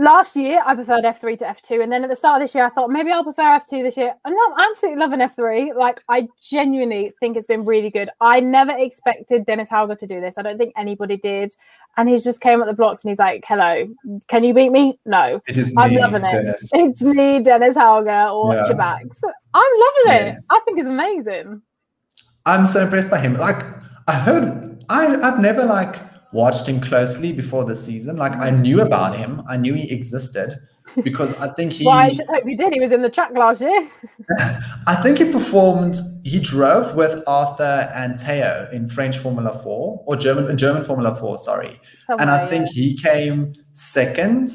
[0.00, 1.82] Last year, I preferred F3 to F2.
[1.82, 3.96] And then at the start of this year, I thought maybe I'll prefer F2 this
[3.96, 4.14] year.
[4.24, 5.74] And I'm absolutely loving F3.
[5.74, 8.08] Like, I genuinely think it's been really good.
[8.20, 10.38] I never expected Dennis Hauger to do this.
[10.38, 11.52] I don't think anybody did.
[11.96, 13.88] And he's just came up the blocks and he's like, hello,
[14.28, 15.00] can you beat me?
[15.04, 15.40] No.
[15.48, 16.30] It is I'm me, loving it.
[16.30, 16.70] Dennis.
[16.72, 18.62] It's me, Dennis Hauger, or Yeah.
[18.68, 19.18] Chabax.
[19.52, 20.26] I'm loving it.
[20.26, 20.46] Yes.
[20.50, 21.60] I think it's amazing.
[22.48, 23.34] I'm so impressed by him.
[23.34, 23.64] Like
[24.06, 25.96] I heard, I I've never like
[26.32, 28.16] watched him closely before the season.
[28.16, 30.54] Like I knew about him, I knew he existed
[31.02, 32.72] because I think he, Well, I should hope you did.
[32.72, 33.88] He was in the track last year.
[34.86, 35.96] I think he performed.
[36.24, 41.36] He drove with Arthur and Teo in French Formula Four or German German Formula Four.
[41.38, 42.82] Sorry, and I Somewhere, think yeah.
[42.82, 44.50] he came second,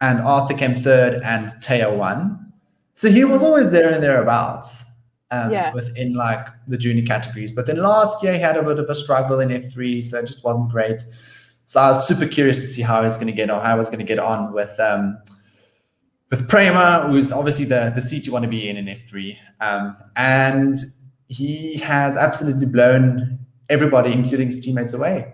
[0.00, 2.52] and Arthur came third, and Teo won.
[2.94, 4.84] So he was always there and thereabouts.
[5.30, 5.74] Um, Yeah.
[5.74, 8.94] within like the junior categories, but then last year he had a bit of a
[8.94, 11.02] struggle in F3, so it just wasn't great.
[11.66, 13.90] So I was super curious to see how he's going to get or how he's
[13.90, 15.18] going to get on with um,
[16.30, 19.36] with Prema, who's obviously the, the seat you want to be in in F3.
[19.60, 20.76] Um, and
[21.28, 23.38] he has absolutely blown
[23.68, 25.32] everybody, including his teammates, away.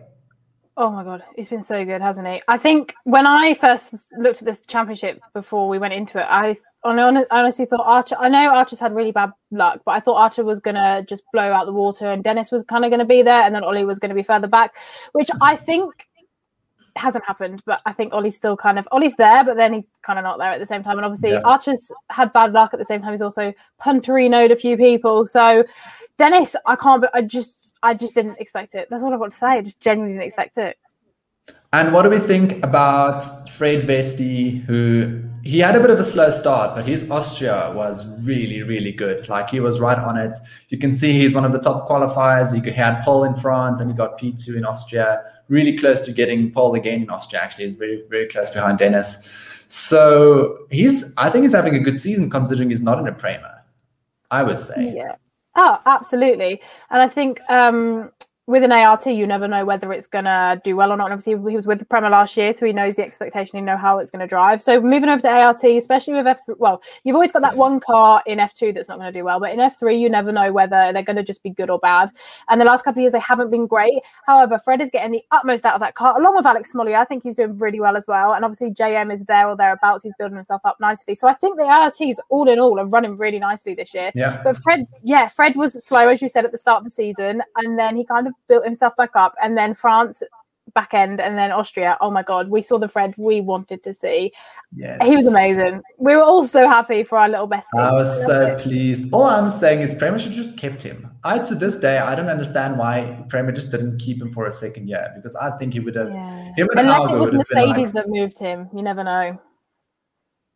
[0.77, 2.43] Oh my god, he's been so good, hasn't he?
[2.49, 6.57] I think when I first looked at this championship before we went into it, I
[6.85, 8.17] hon- honestly thought Arthur.
[8.19, 11.53] I know Arthur's had really bad luck, but I thought Arthur was gonna just blow
[11.53, 13.99] out the water, and Dennis was kind of gonna be there, and then Ollie was
[13.99, 14.75] gonna be further back,
[15.13, 16.09] which I think
[16.97, 17.63] hasn't happened.
[17.67, 20.39] But I think Ollie's still kind of Ollie's there, but then he's kind of not
[20.39, 20.97] there at the same time.
[20.99, 21.41] And obviously Yeah.
[21.45, 23.13] Arthur's had bad luck at the same time.
[23.13, 25.27] He's also punterinoed a few people.
[25.27, 25.65] So
[26.19, 27.01] Dennis, I can't.
[27.01, 27.61] But I just.
[27.83, 28.89] I just didn't expect it.
[28.89, 29.47] That's all I've got to say.
[29.47, 30.79] I just genuinely didn't expect it.
[31.75, 36.05] And what do we think about Fred Vesti, who he had a bit of a
[36.05, 39.29] slow start, but his Austria was really, really good.
[39.29, 40.35] Like he was right on it.
[40.71, 42.53] You can see he's one of the top qualifiers.
[42.55, 46.51] He had pole in France and he got P2 in Austria, really close to getting
[46.51, 47.65] pole again in Austria, actually.
[47.65, 49.31] He's very, very close behind Dennis.
[49.69, 53.63] So he's, I think he's having a good season considering he's not in a Prema,
[54.31, 54.95] I would say.
[54.97, 55.17] Yeah.
[55.57, 56.63] Oh, absolutely.
[56.91, 58.11] And I think um,
[58.47, 61.07] with an ART, you never know whether it's going to do well or not.
[61.07, 63.59] And obviously, he was with the Prema last year, so he knows the expectation.
[63.59, 64.61] He know how it's going to drive.
[64.61, 68.23] So moving over to ART, especially with F, well, you've always got that one car
[68.27, 70.93] in F2 that's not going to do well, but in F3, you never know whether
[70.93, 72.11] they're going to just be good or bad.
[72.49, 74.03] And the last couple of years, they haven't been great.
[74.27, 76.97] However, Fred is getting the utmost out of that car, along with Alex Smolyar.
[76.97, 78.35] I think he's doing really well as well.
[78.35, 80.05] And obviously, JM is there or thereabouts.
[80.05, 81.15] He's building himself up nicely.
[81.15, 84.13] So I think the ARTs, all in all, are running really nicely this year.
[84.15, 84.43] Yeah.
[84.45, 87.43] But Fred, yeah, Fred was slow as you said at the start of the season,
[87.57, 90.23] and then he kind of built himself back up, and then France
[90.75, 91.97] back end, and then Austria.
[92.01, 94.33] Oh my God, we saw the Fred we wanted to see.
[94.75, 94.99] Yes.
[95.07, 95.83] He was amazing.
[95.99, 97.79] We were all so happy for our little bestie.
[97.79, 99.13] I was so pleased.
[99.13, 101.11] All I'm saying is Prema should just kept him.
[101.23, 104.53] I to this day I don't understand why Prema just didn't keep him for a
[104.53, 106.11] second year because I think he would have.
[106.11, 106.53] Yeah.
[106.57, 109.39] Him and Unless it was would have like- Mercedes that moved him, you never know.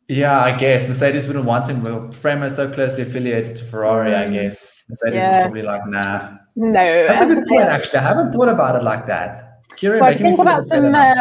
[0.08, 1.82] Yeah, I guess Mercedes wouldn't want him.
[1.82, 4.84] Well, Prema so closely affiliated to Ferrari, I guess.
[4.88, 5.16] Mercedes Mm.
[5.22, 5.36] Yeah.
[5.36, 6.30] would probably like, nah.
[6.56, 7.98] No, That's a good point, actually.
[8.00, 9.36] I haven't thought about it like that.
[9.76, 10.94] Kieran, Well, think about some.
[10.94, 11.14] Uh,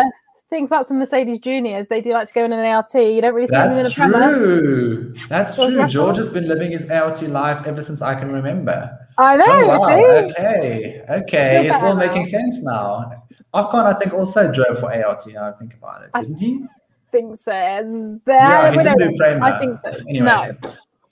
[0.50, 1.88] think about some Mercedes juniors.
[1.88, 2.94] They do like to go in an ART.
[2.96, 4.34] You don't really see them in a That's Prema.
[4.34, 5.12] true.
[5.28, 5.82] That's George true.
[5.82, 6.04] Russell.
[6.06, 8.90] George has been living his ART life ever since I can remember.
[9.18, 9.44] I know.
[9.48, 9.86] Oh, wow.
[9.86, 10.32] see?
[10.32, 11.02] Okay.
[11.10, 11.68] Okay.
[11.70, 12.30] It's all better making now.
[12.30, 13.12] sense now.
[13.54, 16.66] Ocon, I think, also drove for ART now I think about it, didn't he?
[17.12, 17.52] Think so.
[17.52, 19.18] There, Yeah, he didn't do.
[19.18, 19.46] Prema.
[19.46, 19.90] I think so.
[20.10, 20.54] Anyways.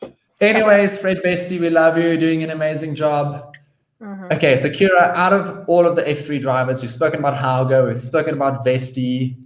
[0.01, 0.11] No.
[0.41, 2.03] Anyways, Fred Vesti, we love you.
[2.09, 3.55] You're doing an amazing job.
[4.01, 4.33] Mhm.
[4.33, 8.01] Okay, so Kira, out of all of the F3 drivers, we've spoken about Hauger, we've
[8.01, 9.37] spoken about Vesti.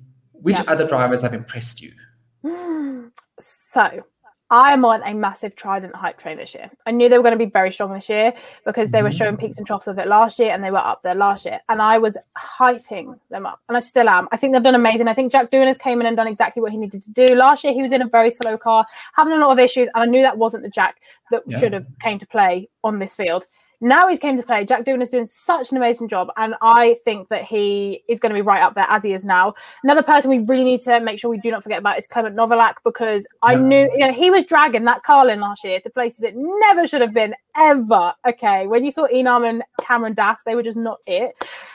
[0.42, 0.64] Which Yeah.
[0.68, 1.92] other drivers have impressed you?
[3.42, 4.04] So,
[4.52, 6.72] I am on a massive Trident hype train this year.
[6.88, 8.34] I knew they were going to be very strong this year
[8.66, 9.40] because they were showing mm.
[9.40, 11.60] peaks and troughs of it last year and they were up there last year.
[11.70, 14.28] And I was hyping them up and I still am.
[14.32, 15.08] I think they've done amazing.
[15.08, 17.36] I think Jack Doohan's came in and done exactly what he needed to do.
[17.36, 19.88] Last year, he was in a very slow car, having a lot of issues.
[19.94, 21.60] And I knew that wasn't the Jack that Yeah.
[21.60, 23.46] should have came to play on this field.
[23.82, 24.66] Now he's came to play.
[24.66, 28.36] Jack Doohan's doing such an amazing job, and I think that he is going to
[28.36, 29.54] be right up there as he is now.
[29.84, 32.36] Another person we really need to make sure we do not forget about is Clement
[32.36, 33.60] Novalak because I Yeah.
[33.62, 37.02] knew you know he was dragging that Carlin last year to places it never should
[37.02, 38.14] have been ever.
[38.28, 41.34] Okay, when you saw Enaam and Cameron Das, they were just not it.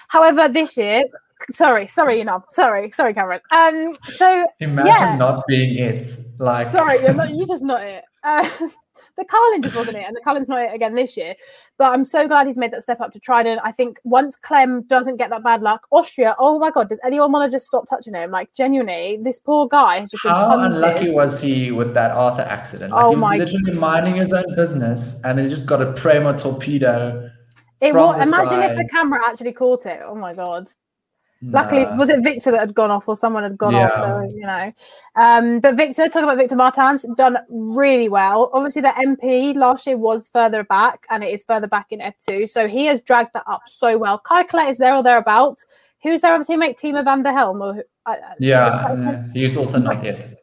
[0.08, 1.04] However, this year,
[1.50, 3.40] sorry, sorry, Enaam, sorry, sorry, Cameron.
[3.50, 5.16] Um, so Imagine Yeah.
[5.16, 6.16] not being it.
[6.38, 8.04] Like, Sorry, you're not, you're just not it.
[8.22, 8.48] Uh,
[9.16, 11.34] the Carlin just wasn't it, and the Carlin's not it again this year.
[11.78, 13.60] But I'm so glad he's made that step up to Trident.
[13.64, 17.32] I think once Clem doesn't get that bad luck, Austria, oh my god, does anyone
[17.32, 18.30] want to just stop touching him?
[18.30, 20.76] Like genuinely, this poor guy has just How punted.
[20.76, 22.92] unlucky was he with that Arthur accident?
[22.92, 25.82] Like Oh he was my- literally minding his own business and then he just got
[25.82, 27.30] a Prema torpedo.
[27.80, 30.00] It was, imagine if the camera actually caught it.
[30.04, 30.68] Oh my god.
[31.50, 31.96] Luckily, Nah.
[31.96, 33.94] was it Victor that had gone off or someone had gone off?
[33.94, 34.72] So, you know.
[35.16, 38.50] Um, but Victor, talking about Victor Martins, done really well.
[38.52, 42.48] Obviously, the MP last year was further back and it is further back in F2.
[42.48, 44.18] So he has dragged that up so well.
[44.18, 45.66] Caio Collet is there or thereabouts.
[46.02, 46.78] Who's their other teammate?
[46.78, 47.62] Tijmen van der Helm?
[47.62, 50.38] Or I- Yeah, uh, he's also not it.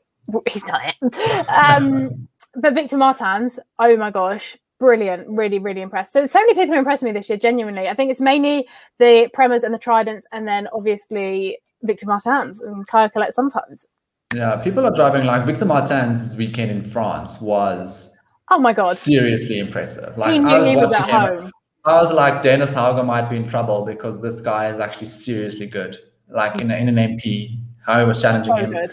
[0.48, 1.48] he's not it.
[1.50, 5.30] Um, but Victor Martins, oh my gosh, brilliant!
[5.30, 6.12] Really, really impressed.
[6.12, 7.38] So, so many people are impressing me this year.
[7.38, 8.68] Genuinely, I think it's mainly
[8.98, 13.86] the Premas and the Tridents, and then obviously Victor Martins and Caio Collet sometimes.
[14.34, 18.16] Yeah, people are driving like Victor Martin's weekend in France was
[18.50, 20.18] Oh my god, seriously impressive.
[20.18, 21.52] Like he I was he was watching at him, home.
[21.86, 25.68] I was like, Dennis Hauger might be in trouble because this guy is actually seriously
[25.68, 25.98] good.
[26.30, 28.72] Like in, in an MP, how he was challenging So him.
[28.72, 28.92] good.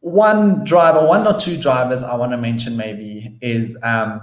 [0.00, 4.20] One driver, one or two drivers I want to mention maybe is um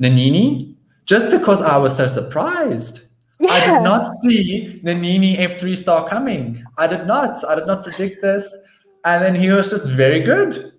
[0.00, 3.02] Nannini, just because I was so surprised.
[3.48, 6.62] I did not see Nannini F3 star coming.
[6.76, 7.42] I did not.
[7.44, 8.56] I did not predict this.
[9.04, 10.72] And then he was just very good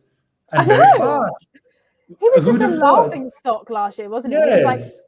[0.52, 1.50] and very fast.
[2.08, 4.40] He was Who'd just a laughing stock last year, wasn't he?
[4.40, 5.00] He was like, Yes.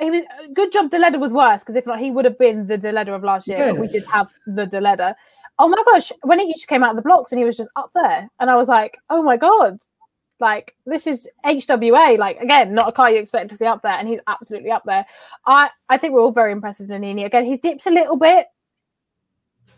[0.00, 0.90] he was good job.
[0.90, 3.58] Deledda was worse because if not, he would have been the Deledda of last year.
[3.58, 5.14] But we did have the Deledda.
[5.58, 6.12] Oh my gosh!
[6.22, 8.50] When he just came out of the blocks and he was just up there, and
[8.50, 9.78] I was like, oh my god,
[10.40, 12.18] like this is HWA.
[12.18, 14.82] Like again, not a car you expect to see up there, and he's absolutely up
[14.84, 15.04] there.
[15.46, 17.24] I I think we're all very impressed with Nannini.
[17.24, 18.46] Again, he dips a little bit.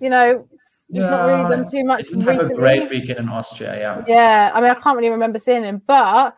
[0.00, 0.48] You know,
[0.88, 2.56] he's not really done too much didn't have a recently.
[2.56, 3.78] great weekend in Austria.
[3.78, 4.04] Yeah.
[4.06, 6.36] Yeah, I mean, I can't really remember seeing him, but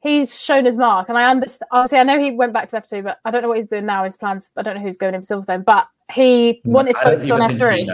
[0.00, 1.68] he's shown his mark, and I understand.
[1.70, 3.66] Obviously, I know he went back to F two, but I don't know what he's
[3.66, 4.04] doing now.
[4.04, 4.50] His plans.
[4.56, 7.42] I don't know who's going in for Silverstone, but he mm, wanted to focus on
[7.42, 7.88] F three.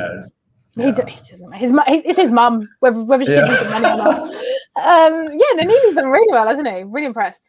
[0.76, 0.90] He, Yeah.
[0.92, 1.52] d- he doesn't.
[1.52, 2.68] His it's his mum.
[2.80, 4.22] Whether whether she gives him some money or not.
[4.76, 6.82] Um, yeah, Nannini's done really well, hasn't he?
[6.82, 7.42] Really impressed.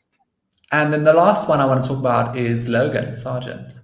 [0.71, 3.79] And then the last one I want to talk about is Logan Sargeant.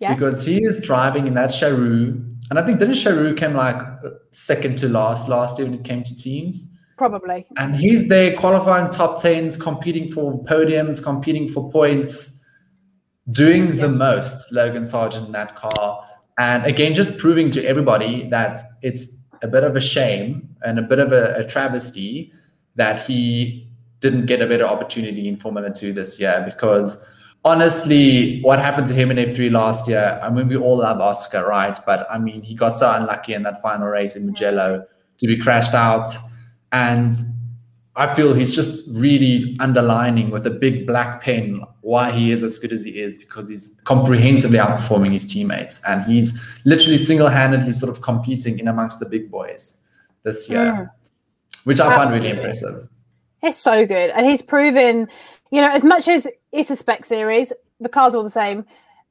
[0.00, 0.14] Yes.
[0.14, 2.22] Because he is driving in that Charouz.
[2.48, 3.76] And I think didn't came like
[4.30, 6.78] second to last last year when it came to teams.
[6.96, 7.46] Probably.
[7.58, 12.32] And he's there qualifying top tens, competing for podiums, competing for points.
[13.32, 16.05] doing the most, Logan Sargeant in that car.
[16.38, 19.08] And again, just proving to everybody that it's
[19.42, 22.32] a bit of a shame and a bit of a, a travesty
[22.74, 23.68] that he
[24.00, 27.04] didn't get a better opportunity in Formula Two this year because
[27.46, 31.46] honestly, what happened to him in F3 last year, I mean, we all love Oscar,
[31.46, 31.78] right?
[31.86, 34.84] But I mean, he got so unlucky in that final race in Mugello
[35.18, 36.08] to be crashed out.
[36.72, 37.14] And
[37.94, 42.58] I feel he's just really underlining with a big black pen why he is as
[42.58, 47.88] good as he is because he's comprehensively outperforming his teammates and he's literally single-handedly sort
[47.88, 49.82] of competing in amongst the big boys
[50.24, 50.90] this year, Mm.
[51.62, 52.88] which I find really impressive.
[53.40, 54.10] It's so good.
[54.10, 55.06] And he's proven,
[55.52, 58.64] you know, as much as it's a spec series, the cars are all the same.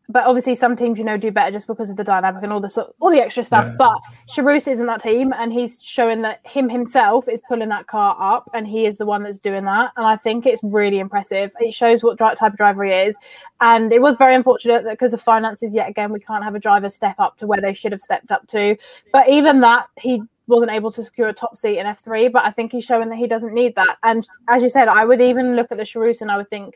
[0.08, 2.60] But obviously, some teams, you know, do better just because of the dynamic and all
[2.60, 3.65] the all the extra stuff.
[3.68, 3.76] Yeah.
[3.78, 3.98] But
[4.30, 8.50] Charouz isn't that team, and he's showing that him himself is pulling that car up,
[8.54, 9.91] and he is the one that's doing that.
[9.98, 11.52] And I think it's really impressive.
[11.60, 13.18] It shows what type of driver he is.
[13.62, 16.60] And it was very unfortunate that because of finances, yet again, we can't have a
[16.60, 18.78] driver step up to where they should have stepped up to.
[19.12, 22.52] But even that, he wasn't able to secure a top seat in F3, but I
[22.52, 23.98] think he's showing that he doesn't need that.
[24.04, 26.76] And as you said, I would even look at the Charouz and I would think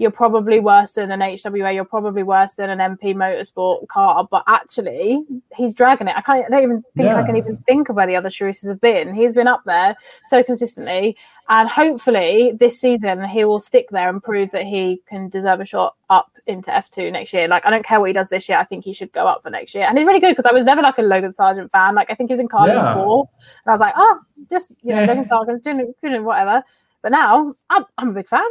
[0.00, 4.42] you're probably worse than an HWA, you're probably worse than an MP Motorsport car, but
[4.46, 5.22] actually
[5.54, 6.14] he's dragging it.
[6.16, 8.66] I can't I don't even think I can even think of where the other Charouzes
[8.66, 9.14] have been.
[9.14, 11.18] He's been up there so consistently.
[11.50, 15.66] And hopefully this season he will stick there and prove that he can deserve a
[15.66, 17.46] shot up into F2 next year.
[17.46, 19.42] Like I don't care what he does this year, I think he should go up
[19.42, 19.84] for next year.
[19.86, 21.94] And he's really good because I was never like a Logan Sargeant fan.
[21.94, 22.94] Like I think he was in Cardiff Yeah.
[22.94, 23.28] before.
[23.38, 25.08] And I was like, oh, just you know, Yeah.
[25.08, 26.62] Logan Sargeant's doing, doing whatever.
[27.02, 28.46] But now I'm, I'm a big fan.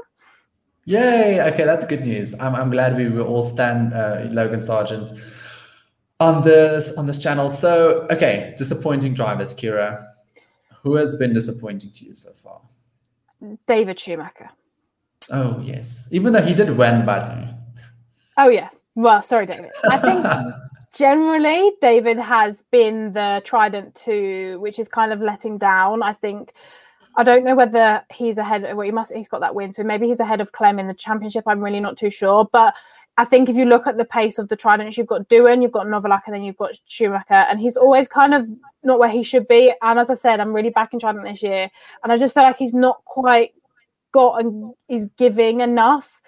[0.86, 1.42] Yay!
[1.54, 2.34] Okay, that's good news.
[2.40, 5.20] I'm, I'm glad we will all stand uh, Logan Sargeant
[6.20, 7.50] on this on this channel.
[7.50, 10.06] So, okay, disappointing drivers, Kira.
[10.84, 12.62] Who has been disappointing to you so far?
[13.68, 14.50] David Schumacher.
[15.32, 17.30] Oh yes, even though he did win, but
[18.38, 18.70] Oh yeah.
[18.96, 19.72] Well, sorry, David.
[19.90, 20.26] I think
[20.94, 26.02] generally David has been the trident to which is kind of letting down.
[26.02, 26.54] I think
[27.20, 29.84] I don't know whether he's ahead of well he must he's got that win, so
[29.84, 31.44] maybe he's ahead of Clem in the championship.
[31.48, 32.48] I'm really not too sure.
[32.50, 32.74] But
[33.18, 35.74] I think if you look at the pace of the tridents, you've got Doohan, you've
[35.74, 38.48] got Novalak, and then you've got Schumacher, and he's always kind of
[38.84, 39.74] not where he should be.
[39.82, 41.70] And as I said, I'm really backing Trident this year,
[42.04, 43.52] and I just feel like he's not quite
[44.14, 46.22] got and is giving enough.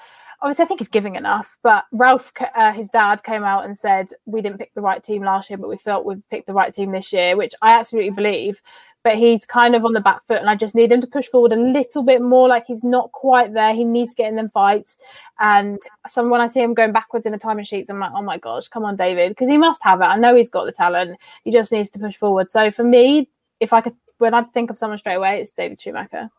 [0.44, 4.10] Obviously, I think he's giving enough, but Ralph, uh, his dad, came out and said
[4.26, 6.74] we didn't pick the right team last year, but we felt we've picked the right
[6.74, 8.60] team this year, which I absolutely believe.
[9.04, 11.28] But he's kind of on the back foot, and I just need him to push
[11.28, 12.48] forward a little bit more.
[12.48, 13.74] Like he's not quite there.
[13.74, 14.98] He needs to get in them fights.
[15.40, 18.24] And some when I see him going backwards in the timing sheets, I'm like, oh
[18.24, 20.06] my gosh, come on, David, because he must have it.
[20.06, 21.20] I know he's got the talent.
[21.44, 22.50] He just needs to push forward.
[22.50, 25.80] So for me, if I could, when I think of someone straight away, it's David
[25.80, 26.30] Schumacher.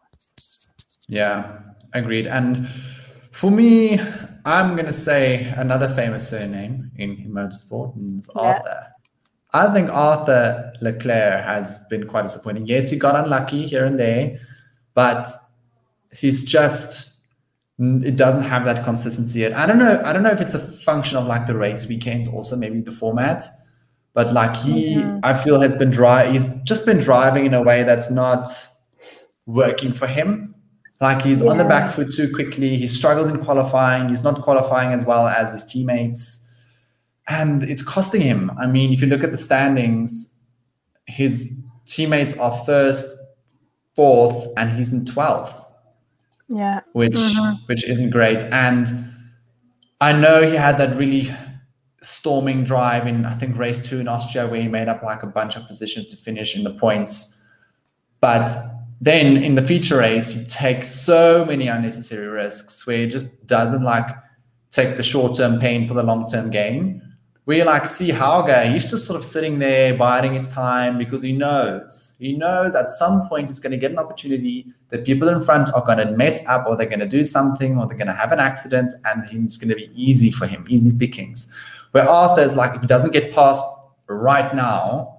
[1.08, 1.58] yeah,
[1.92, 2.26] agreed.
[2.26, 2.68] And
[3.32, 3.98] for me,
[4.44, 8.42] I'm gonna say another famous surname in, in motorsport, and it's Yeah.
[8.42, 8.86] Arthur.
[9.54, 12.66] I think Arthur Leclerc has been quite disappointing.
[12.66, 14.38] Yes, he got unlucky here and there,
[14.94, 15.28] but
[16.12, 17.10] he's just
[17.78, 19.56] it doesn't have that consistency yet.
[19.56, 20.00] I don't know.
[20.04, 22.92] I don't know if it's a function of like the race weekends, also maybe the
[22.92, 23.42] format,
[24.14, 25.18] but like he, mm-hmm.
[25.22, 26.30] I feel has been dry.
[26.30, 28.48] He's just been driving in a way that's not
[29.46, 30.51] working for him.
[31.02, 32.76] Like he's on the back foot too quickly.
[32.76, 34.08] He struggled in qualifying.
[34.08, 36.48] He's not qualifying as well as his teammates,
[37.28, 38.52] and it's costing him.
[38.58, 40.36] I mean, if you look at the standings,
[41.06, 43.04] his teammates are first,
[43.96, 45.56] fourth, and he's in twelfth
[46.48, 46.80] Yeah.
[46.92, 47.58] which Mhm.
[47.66, 48.44] which isn't great.
[48.52, 48.84] And
[50.00, 51.34] I know he had that really
[52.02, 55.26] storming drive in I think race two in Austria where he made up like a
[55.26, 57.36] bunch of positions to finish in the points.
[58.20, 58.50] But
[59.02, 63.82] then in the feature race, you take so many unnecessary risks where it just doesn't
[63.82, 64.06] like
[64.70, 67.02] take the short-term pain for the long-term gain.
[67.44, 71.20] Where you like see Hauger, he's just sort of sitting there biding his time because
[71.20, 75.28] he knows, he knows at some point he's going to get an opportunity that people
[75.28, 77.98] in front are going to mess up or they're going to do something or they're
[77.98, 81.52] going to have an accident and it's going to be easy for him, easy pickings.
[81.90, 83.66] Where Arthur is like, if he doesn't get past
[84.08, 85.11] right now,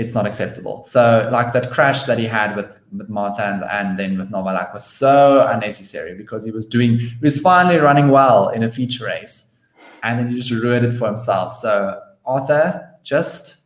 [0.00, 0.82] it's not acceptable.
[0.84, 4.84] So like that crash that he had with with Martin and then with Novalak was
[4.84, 9.54] so unnecessary because he was doing he was finally running well in a feature race,
[10.02, 11.54] and then he just ruined it for himself.
[11.54, 13.62] So Arthur, just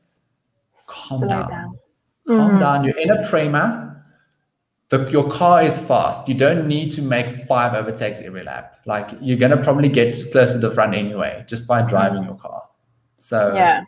[0.86, 1.78] calm Slow down, down.
[2.26, 2.60] calm Mhm.
[2.60, 2.84] down.
[2.84, 3.80] You're in a Prema.
[4.90, 6.28] The, your car is fast.
[6.28, 8.76] You don't need to make five overtakes every lap.
[8.84, 12.62] Like you're gonna probably get close to the front anyway, just by driving your car.
[13.16, 13.84] So Yeah.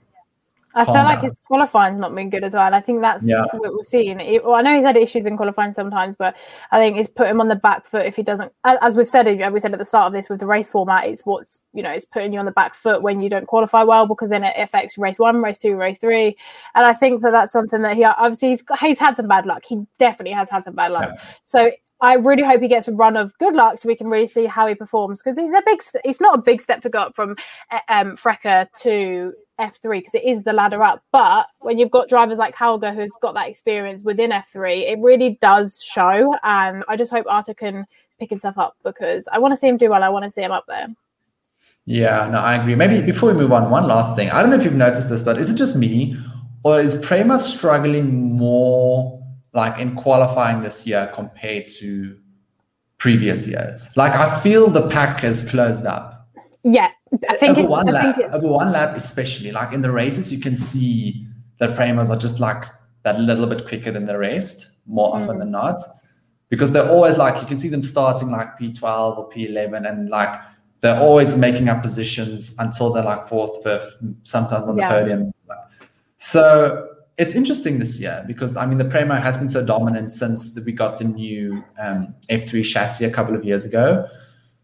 [0.76, 2.66] I feel like his qualifying's not been good as well.
[2.66, 3.44] And I think that's Yeah.
[3.52, 4.20] what we've seen.
[4.20, 6.36] It- well, I know he's had issues in qualifying sometimes, but
[6.70, 8.52] I think it's put him on the back foot if he doesn't.
[8.64, 10.70] a- As we've said, as we said at the start of this with the race
[10.70, 13.46] format, it's what's you know, it's putting you on the back foot when you don't
[13.46, 16.36] qualify well because then it affects race one, race two, race three.
[16.74, 19.46] And I think that that's something that he obviously he's, got- he's had some bad
[19.46, 19.64] luck.
[19.66, 21.10] He definitely has had some bad luck.
[21.14, 21.20] Yeah.
[21.44, 21.70] So
[22.02, 24.44] I really hope he gets a run of good luck so we can really see
[24.44, 25.80] how he performs because he's a big.
[26.04, 27.36] It's not a big step to go up from
[27.70, 31.02] uh, um, FRECA to F3 because it is the ladder up.
[31.12, 35.38] But when you've got drivers like Hauger who's got that experience within F3, it really
[35.40, 36.34] does show.
[36.42, 37.86] And I just hope Arthur can
[38.18, 40.02] pick himself up because I want to see him do well.
[40.02, 40.88] I want to see him up there.
[41.86, 42.74] Yeah, no, I agree.
[42.74, 44.28] Maybe before we move on, one last thing.
[44.30, 46.16] I don't know if you've noticed this, but is it just me,
[46.64, 49.22] or is Prema struggling more
[49.54, 52.18] like in qualifying this year compared to
[52.98, 53.88] previous years?
[53.96, 56.28] Like I feel the pack has closed up.
[56.64, 56.90] Yeah,
[57.28, 60.40] I think over one I lap, over one lap, especially like in the races, you
[60.40, 61.26] can see
[61.58, 62.64] that Premas are just like
[63.04, 65.38] that little bit quicker than the rest, more often Mm.
[65.38, 65.80] than not,
[66.48, 70.34] because they're always like you can see them starting like P12 or P11, and like
[70.80, 74.88] they're always making up positions until they're like fourth, fifth, sometimes on the Yeah.
[74.90, 75.32] podium.
[76.18, 76.88] So
[77.18, 80.62] it's interesting this year because I mean the Prema has been so dominant since the,
[80.62, 84.06] we got the new um, F3 chassis a couple of years ago.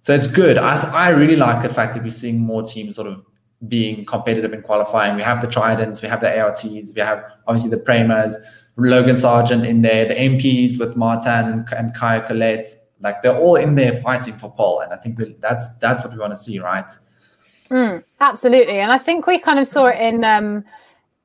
[0.03, 0.59] So it's good.
[0.59, 3.25] I, I really like the fact that we're seeing more teams sort of
[3.69, 5.17] being competitive in qualifying.
[5.17, 8.35] We have the Tridents, we have the ARTs, we have obviously the Premas,
[8.77, 12.69] Logan Sargeant in there, the MPs with Martin and, and Caio Collet.
[13.01, 16.19] Like they're all in there fighting for pole, and I think that's that's what we
[16.19, 16.91] want to see, right?
[17.71, 18.79] Mm, absolutely.
[18.79, 20.65] And I think we kind of saw it in um,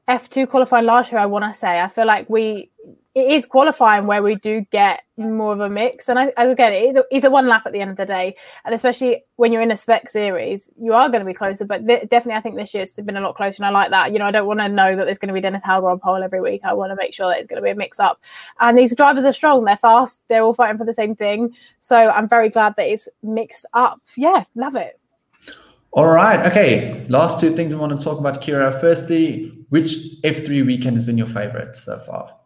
[0.08, 1.82] F2 qualifying last year, I want to say.
[1.82, 2.72] I feel like we,
[3.18, 6.08] it is qualifying where we do get more of a mix.
[6.08, 8.06] And I, again, it is a, it's a one lap at the end of the
[8.06, 8.36] day.
[8.64, 11.66] And especially when you're in a spec series, you are going to be closer.
[11.66, 13.64] But th- definitely, I think this year it's been a lot closer.
[13.64, 14.14] And I like that.
[14.14, 16.00] You know, I don't want to know that there's going to be Dennis Hauger on
[16.00, 16.62] pole every week.
[16.64, 18.22] I want to make sure that it's going to be a mix up.
[18.60, 19.66] And these drivers are strong.
[19.66, 20.22] They're fast.
[20.28, 21.56] They're all fighting for the same thing.
[21.80, 24.00] So I'm very glad that it's mixed up.
[24.16, 25.00] Yeah, love it.
[25.92, 26.46] All right.
[26.46, 27.04] Okay.
[27.06, 28.80] Last two things we want to talk about, Kira.
[28.80, 32.37] Firstly, which F3 weekend has been your favorite so far?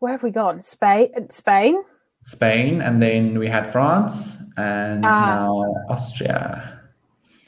[0.00, 0.62] Where have we gone?
[0.62, 1.28] Spain.
[1.30, 1.82] Spain.
[2.22, 5.26] Spain, and then we had France, and Ah.
[5.26, 6.80] now Austria.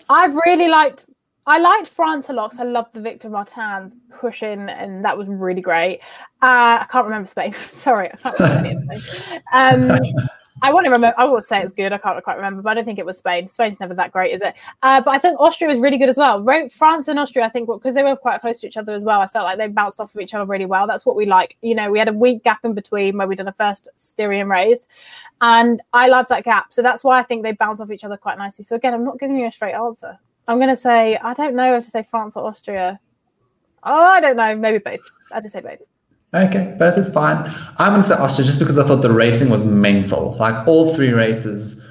[0.09, 1.07] I've really liked.
[1.47, 5.27] I liked France a lot because I loved the Victor Martins pushing, and that was
[5.29, 6.01] really great.
[6.43, 7.53] Uh, I can't remember Spain.
[7.67, 9.41] Sorry, I can't remember Spain.
[9.53, 9.99] Um,
[10.63, 11.15] I want to remember.
[11.19, 11.93] I will say it's good.
[11.93, 13.49] I can't quite remember, but I don't think it was Spain.
[13.49, 14.55] Spain's never that great, is it?
[14.83, 16.45] Uh, but I think Austria was really good as well.
[16.71, 19.21] France and Austria, I think, because they were quite close to each other as well.
[19.21, 20.87] I felt like they bounced off of each other really well.
[20.87, 21.57] That's what we like.
[21.63, 24.49] You know, we had a week gap in between where we did the first Styrian
[24.49, 24.87] race,
[25.41, 26.73] and I love that gap.
[26.73, 28.65] So that's why I think they bounce off each other quite nicely.
[28.65, 30.19] So again, I'm not giving you a straight answer.
[30.47, 33.01] I'm going to say I don't know if to say France or Austria.
[33.83, 34.55] Oh, I don't know.
[34.55, 35.01] Maybe both.
[35.33, 35.81] I just say both.
[36.35, 37.37] Okay, both is fine.
[37.79, 40.35] I'm gonna say Austria just because I thought the racing was mental.
[40.39, 41.83] Like all three races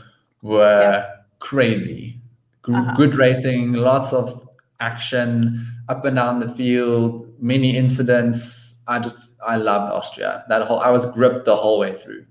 [0.41, 1.05] were
[1.39, 2.17] crazy.
[2.65, 2.93] G- Uh-huh.
[2.95, 4.47] Good racing, lots of
[4.79, 8.81] action up and down the field, many incidents.
[8.87, 9.15] I just
[9.45, 10.43] I loved Austria.
[10.49, 12.25] That whole I was gripped the whole way through.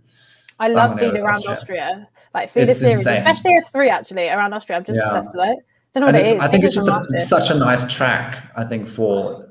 [0.59, 1.55] I So love feed around Austria.
[1.55, 2.09] Austria.
[2.35, 3.19] Like feed It's series, insane.
[3.19, 4.79] especially F three actually around Austria.
[4.79, 5.11] I'm just Yeah.
[5.17, 5.59] obsessed with it.
[5.95, 6.41] Don't know what it's.
[6.41, 8.51] I think Maybe it's just a, it's such a nice track.
[8.57, 9.47] I think for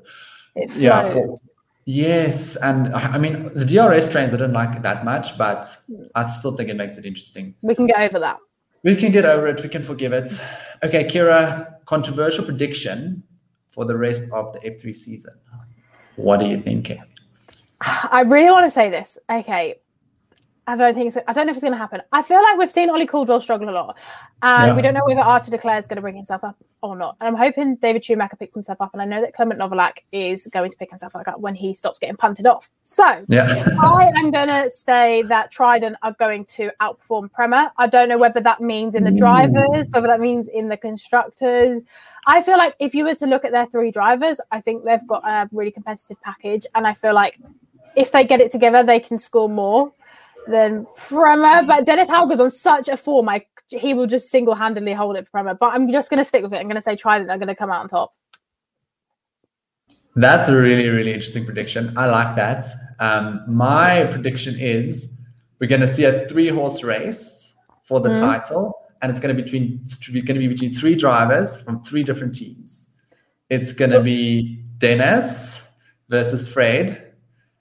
[0.56, 1.38] It yeah for,
[1.98, 5.62] yes and i I mean the drs trains i don't like that much but
[6.14, 8.38] i still think it makes it interesting we can get over that.
[8.82, 10.30] we can get over it we can forgive it
[10.84, 11.40] okay kira
[11.94, 13.22] controversial prediction
[13.74, 15.34] for the rest of the f3 season
[16.16, 17.02] what are you thinking
[18.10, 19.16] I really want to say this.
[19.30, 19.76] Okay.
[20.66, 22.00] I don't think it's, I don't know if it's going to happen.
[22.12, 23.98] I feel like we've seen Olli Caldwell struggle a lot,
[24.42, 24.76] and Yeah.
[24.76, 27.16] we don't know whether Arthur Leclerc is going to bring himself up or not.
[27.20, 30.46] And I'm hoping David Schumacher picks himself up, and I know that Clement Novalak is
[30.52, 32.70] going to pick himself up when he stops getting punted off.
[32.84, 37.72] So yeah I am going to say that Trident are going to outperform Prema.
[37.76, 41.82] I don't know whether that means in the drivers, whether that means in the constructors.
[42.26, 45.06] I feel like if you were to look at their three drivers, I think they've
[45.06, 46.66] got a really competitive package.
[46.74, 47.38] And I feel like
[47.96, 49.92] if they get it together, they can score more
[50.48, 51.64] than Prema.
[51.66, 55.24] But Dennis Hauger's on such a form, I, he will just single handedly hold it
[55.26, 55.54] for Prema.
[55.54, 56.56] But I'm just going to stick with it.
[56.58, 58.12] I'm going to say Trident are going to come out on top.
[60.16, 62.64] that's a really really interesting prediction i like that
[62.98, 65.12] um, my prediction is
[65.60, 68.18] we're going to see a three horse race for the Mhm.
[68.20, 71.80] title and it's going to be between it's going to be between three drivers from
[71.84, 72.90] three different teams
[73.50, 75.62] it's going to be dennis
[76.08, 77.12] versus fred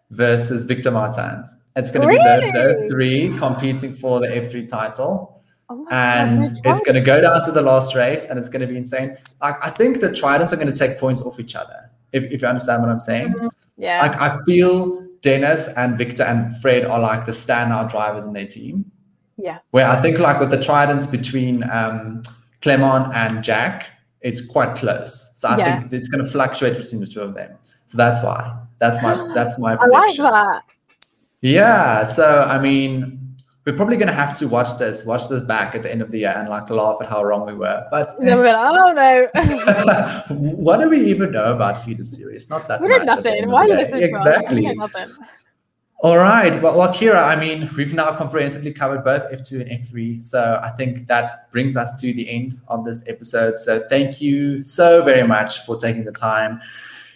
[0.10, 5.36] versus victor martins it's going to be those, those three competing for the f3 title
[5.72, 8.62] Oh and God, it's going to go down to the last race and it's going
[8.62, 9.16] to be insane.
[9.40, 11.92] Like I think the Tridents are going to take points off each other.
[12.12, 13.36] If, if you understand what I'm saying,
[13.78, 14.02] Yeah.
[14.02, 18.48] like I feel Dennis and Victor and Fred are like the standout drivers in their
[18.48, 18.92] team.
[19.38, 19.60] yeah.
[19.70, 22.24] Where I think like with the Tridents between um,
[22.64, 23.90] Clement and Jack,
[24.22, 25.34] it's quite close.
[25.36, 25.80] So I Yeah.
[25.82, 27.52] think it's going to fluctuate between the two of them.
[27.86, 28.58] So that's why.
[28.80, 30.26] That's my that's my prediction.
[30.26, 30.64] I like that.
[31.42, 32.06] Yeah.
[32.06, 33.36] So I mean,
[33.66, 36.20] we're probably gonna have to watch this, watch this back at the end of the
[36.20, 37.86] year and like laugh at how wrong we were.
[37.92, 40.26] But we're like, oh no.
[40.30, 42.50] what do we even know about feeder series?
[42.50, 43.06] Not that we much.
[43.06, 43.50] nothing.
[43.50, 43.92] Why are the you day.
[43.92, 44.28] listening to us?
[44.28, 45.20] Exactly.
[46.02, 46.62] All right.
[46.62, 50.24] Well, well, Kira, I mean, we've now comprehensively covered both F2 and F3.
[50.24, 53.58] So I think that brings us to the end of this episode.
[53.58, 56.62] So thank you so very much for taking the time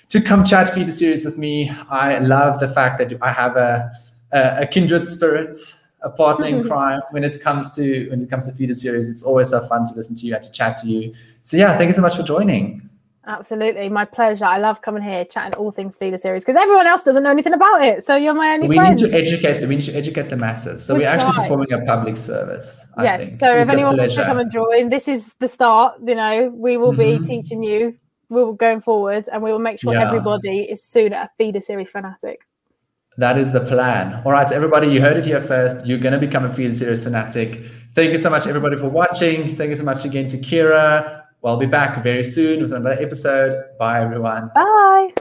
[0.10, 1.72] to come chat feeder series with me.
[1.90, 3.90] I love the fact that I have a,
[4.34, 5.58] a, a kindred spirit,
[6.02, 9.08] a partner in crime when it comes to when it comes to feeder series.
[9.10, 11.14] It's always so fun to listen to you and to chat to you.
[11.44, 12.90] So yeah, thank you so much for joining.
[13.26, 14.44] Absolutely, my pleasure.
[14.44, 17.54] I love coming here chatting all things feeder series because everyone else doesn't know anything
[17.54, 18.04] about it.
[18.04, 19.00] So you're my only we friend.
[19.00, 20.84] need to educate the we need to educate the masses.
[20.86, 22.86] So We we're actually performing a public service.
[22.98, 23.28] I yes.
[23.30, 23.40] think.
[23.40, 25.94] So if It's a anyone wants to come and join, this is the start.
[26.06, 27.26] You know, we will be Mhm.
[27.26, 27.96] teaching you.
[28.30, 30.06] We will going forward, and we will make sure Yeah.
[30.08, 32.42] everybody is soon a feeder series fanatic.
[33.18, 34.22] That is the plan.
[34.26, 35.86] All right, everybody, you heard it here first.
[35.86, 37.62] You're going to become a field Series fanatic.
[37.94, 39.56] Thank you so much, everybody, for watching.
[39.56, 41.24] Thank you so much again to Kira.
[41.42, 43.64] We'll be back very soon with another episode.
[43.78, 44.50] Bye, everyone.
[44.56, 45.14] Bye.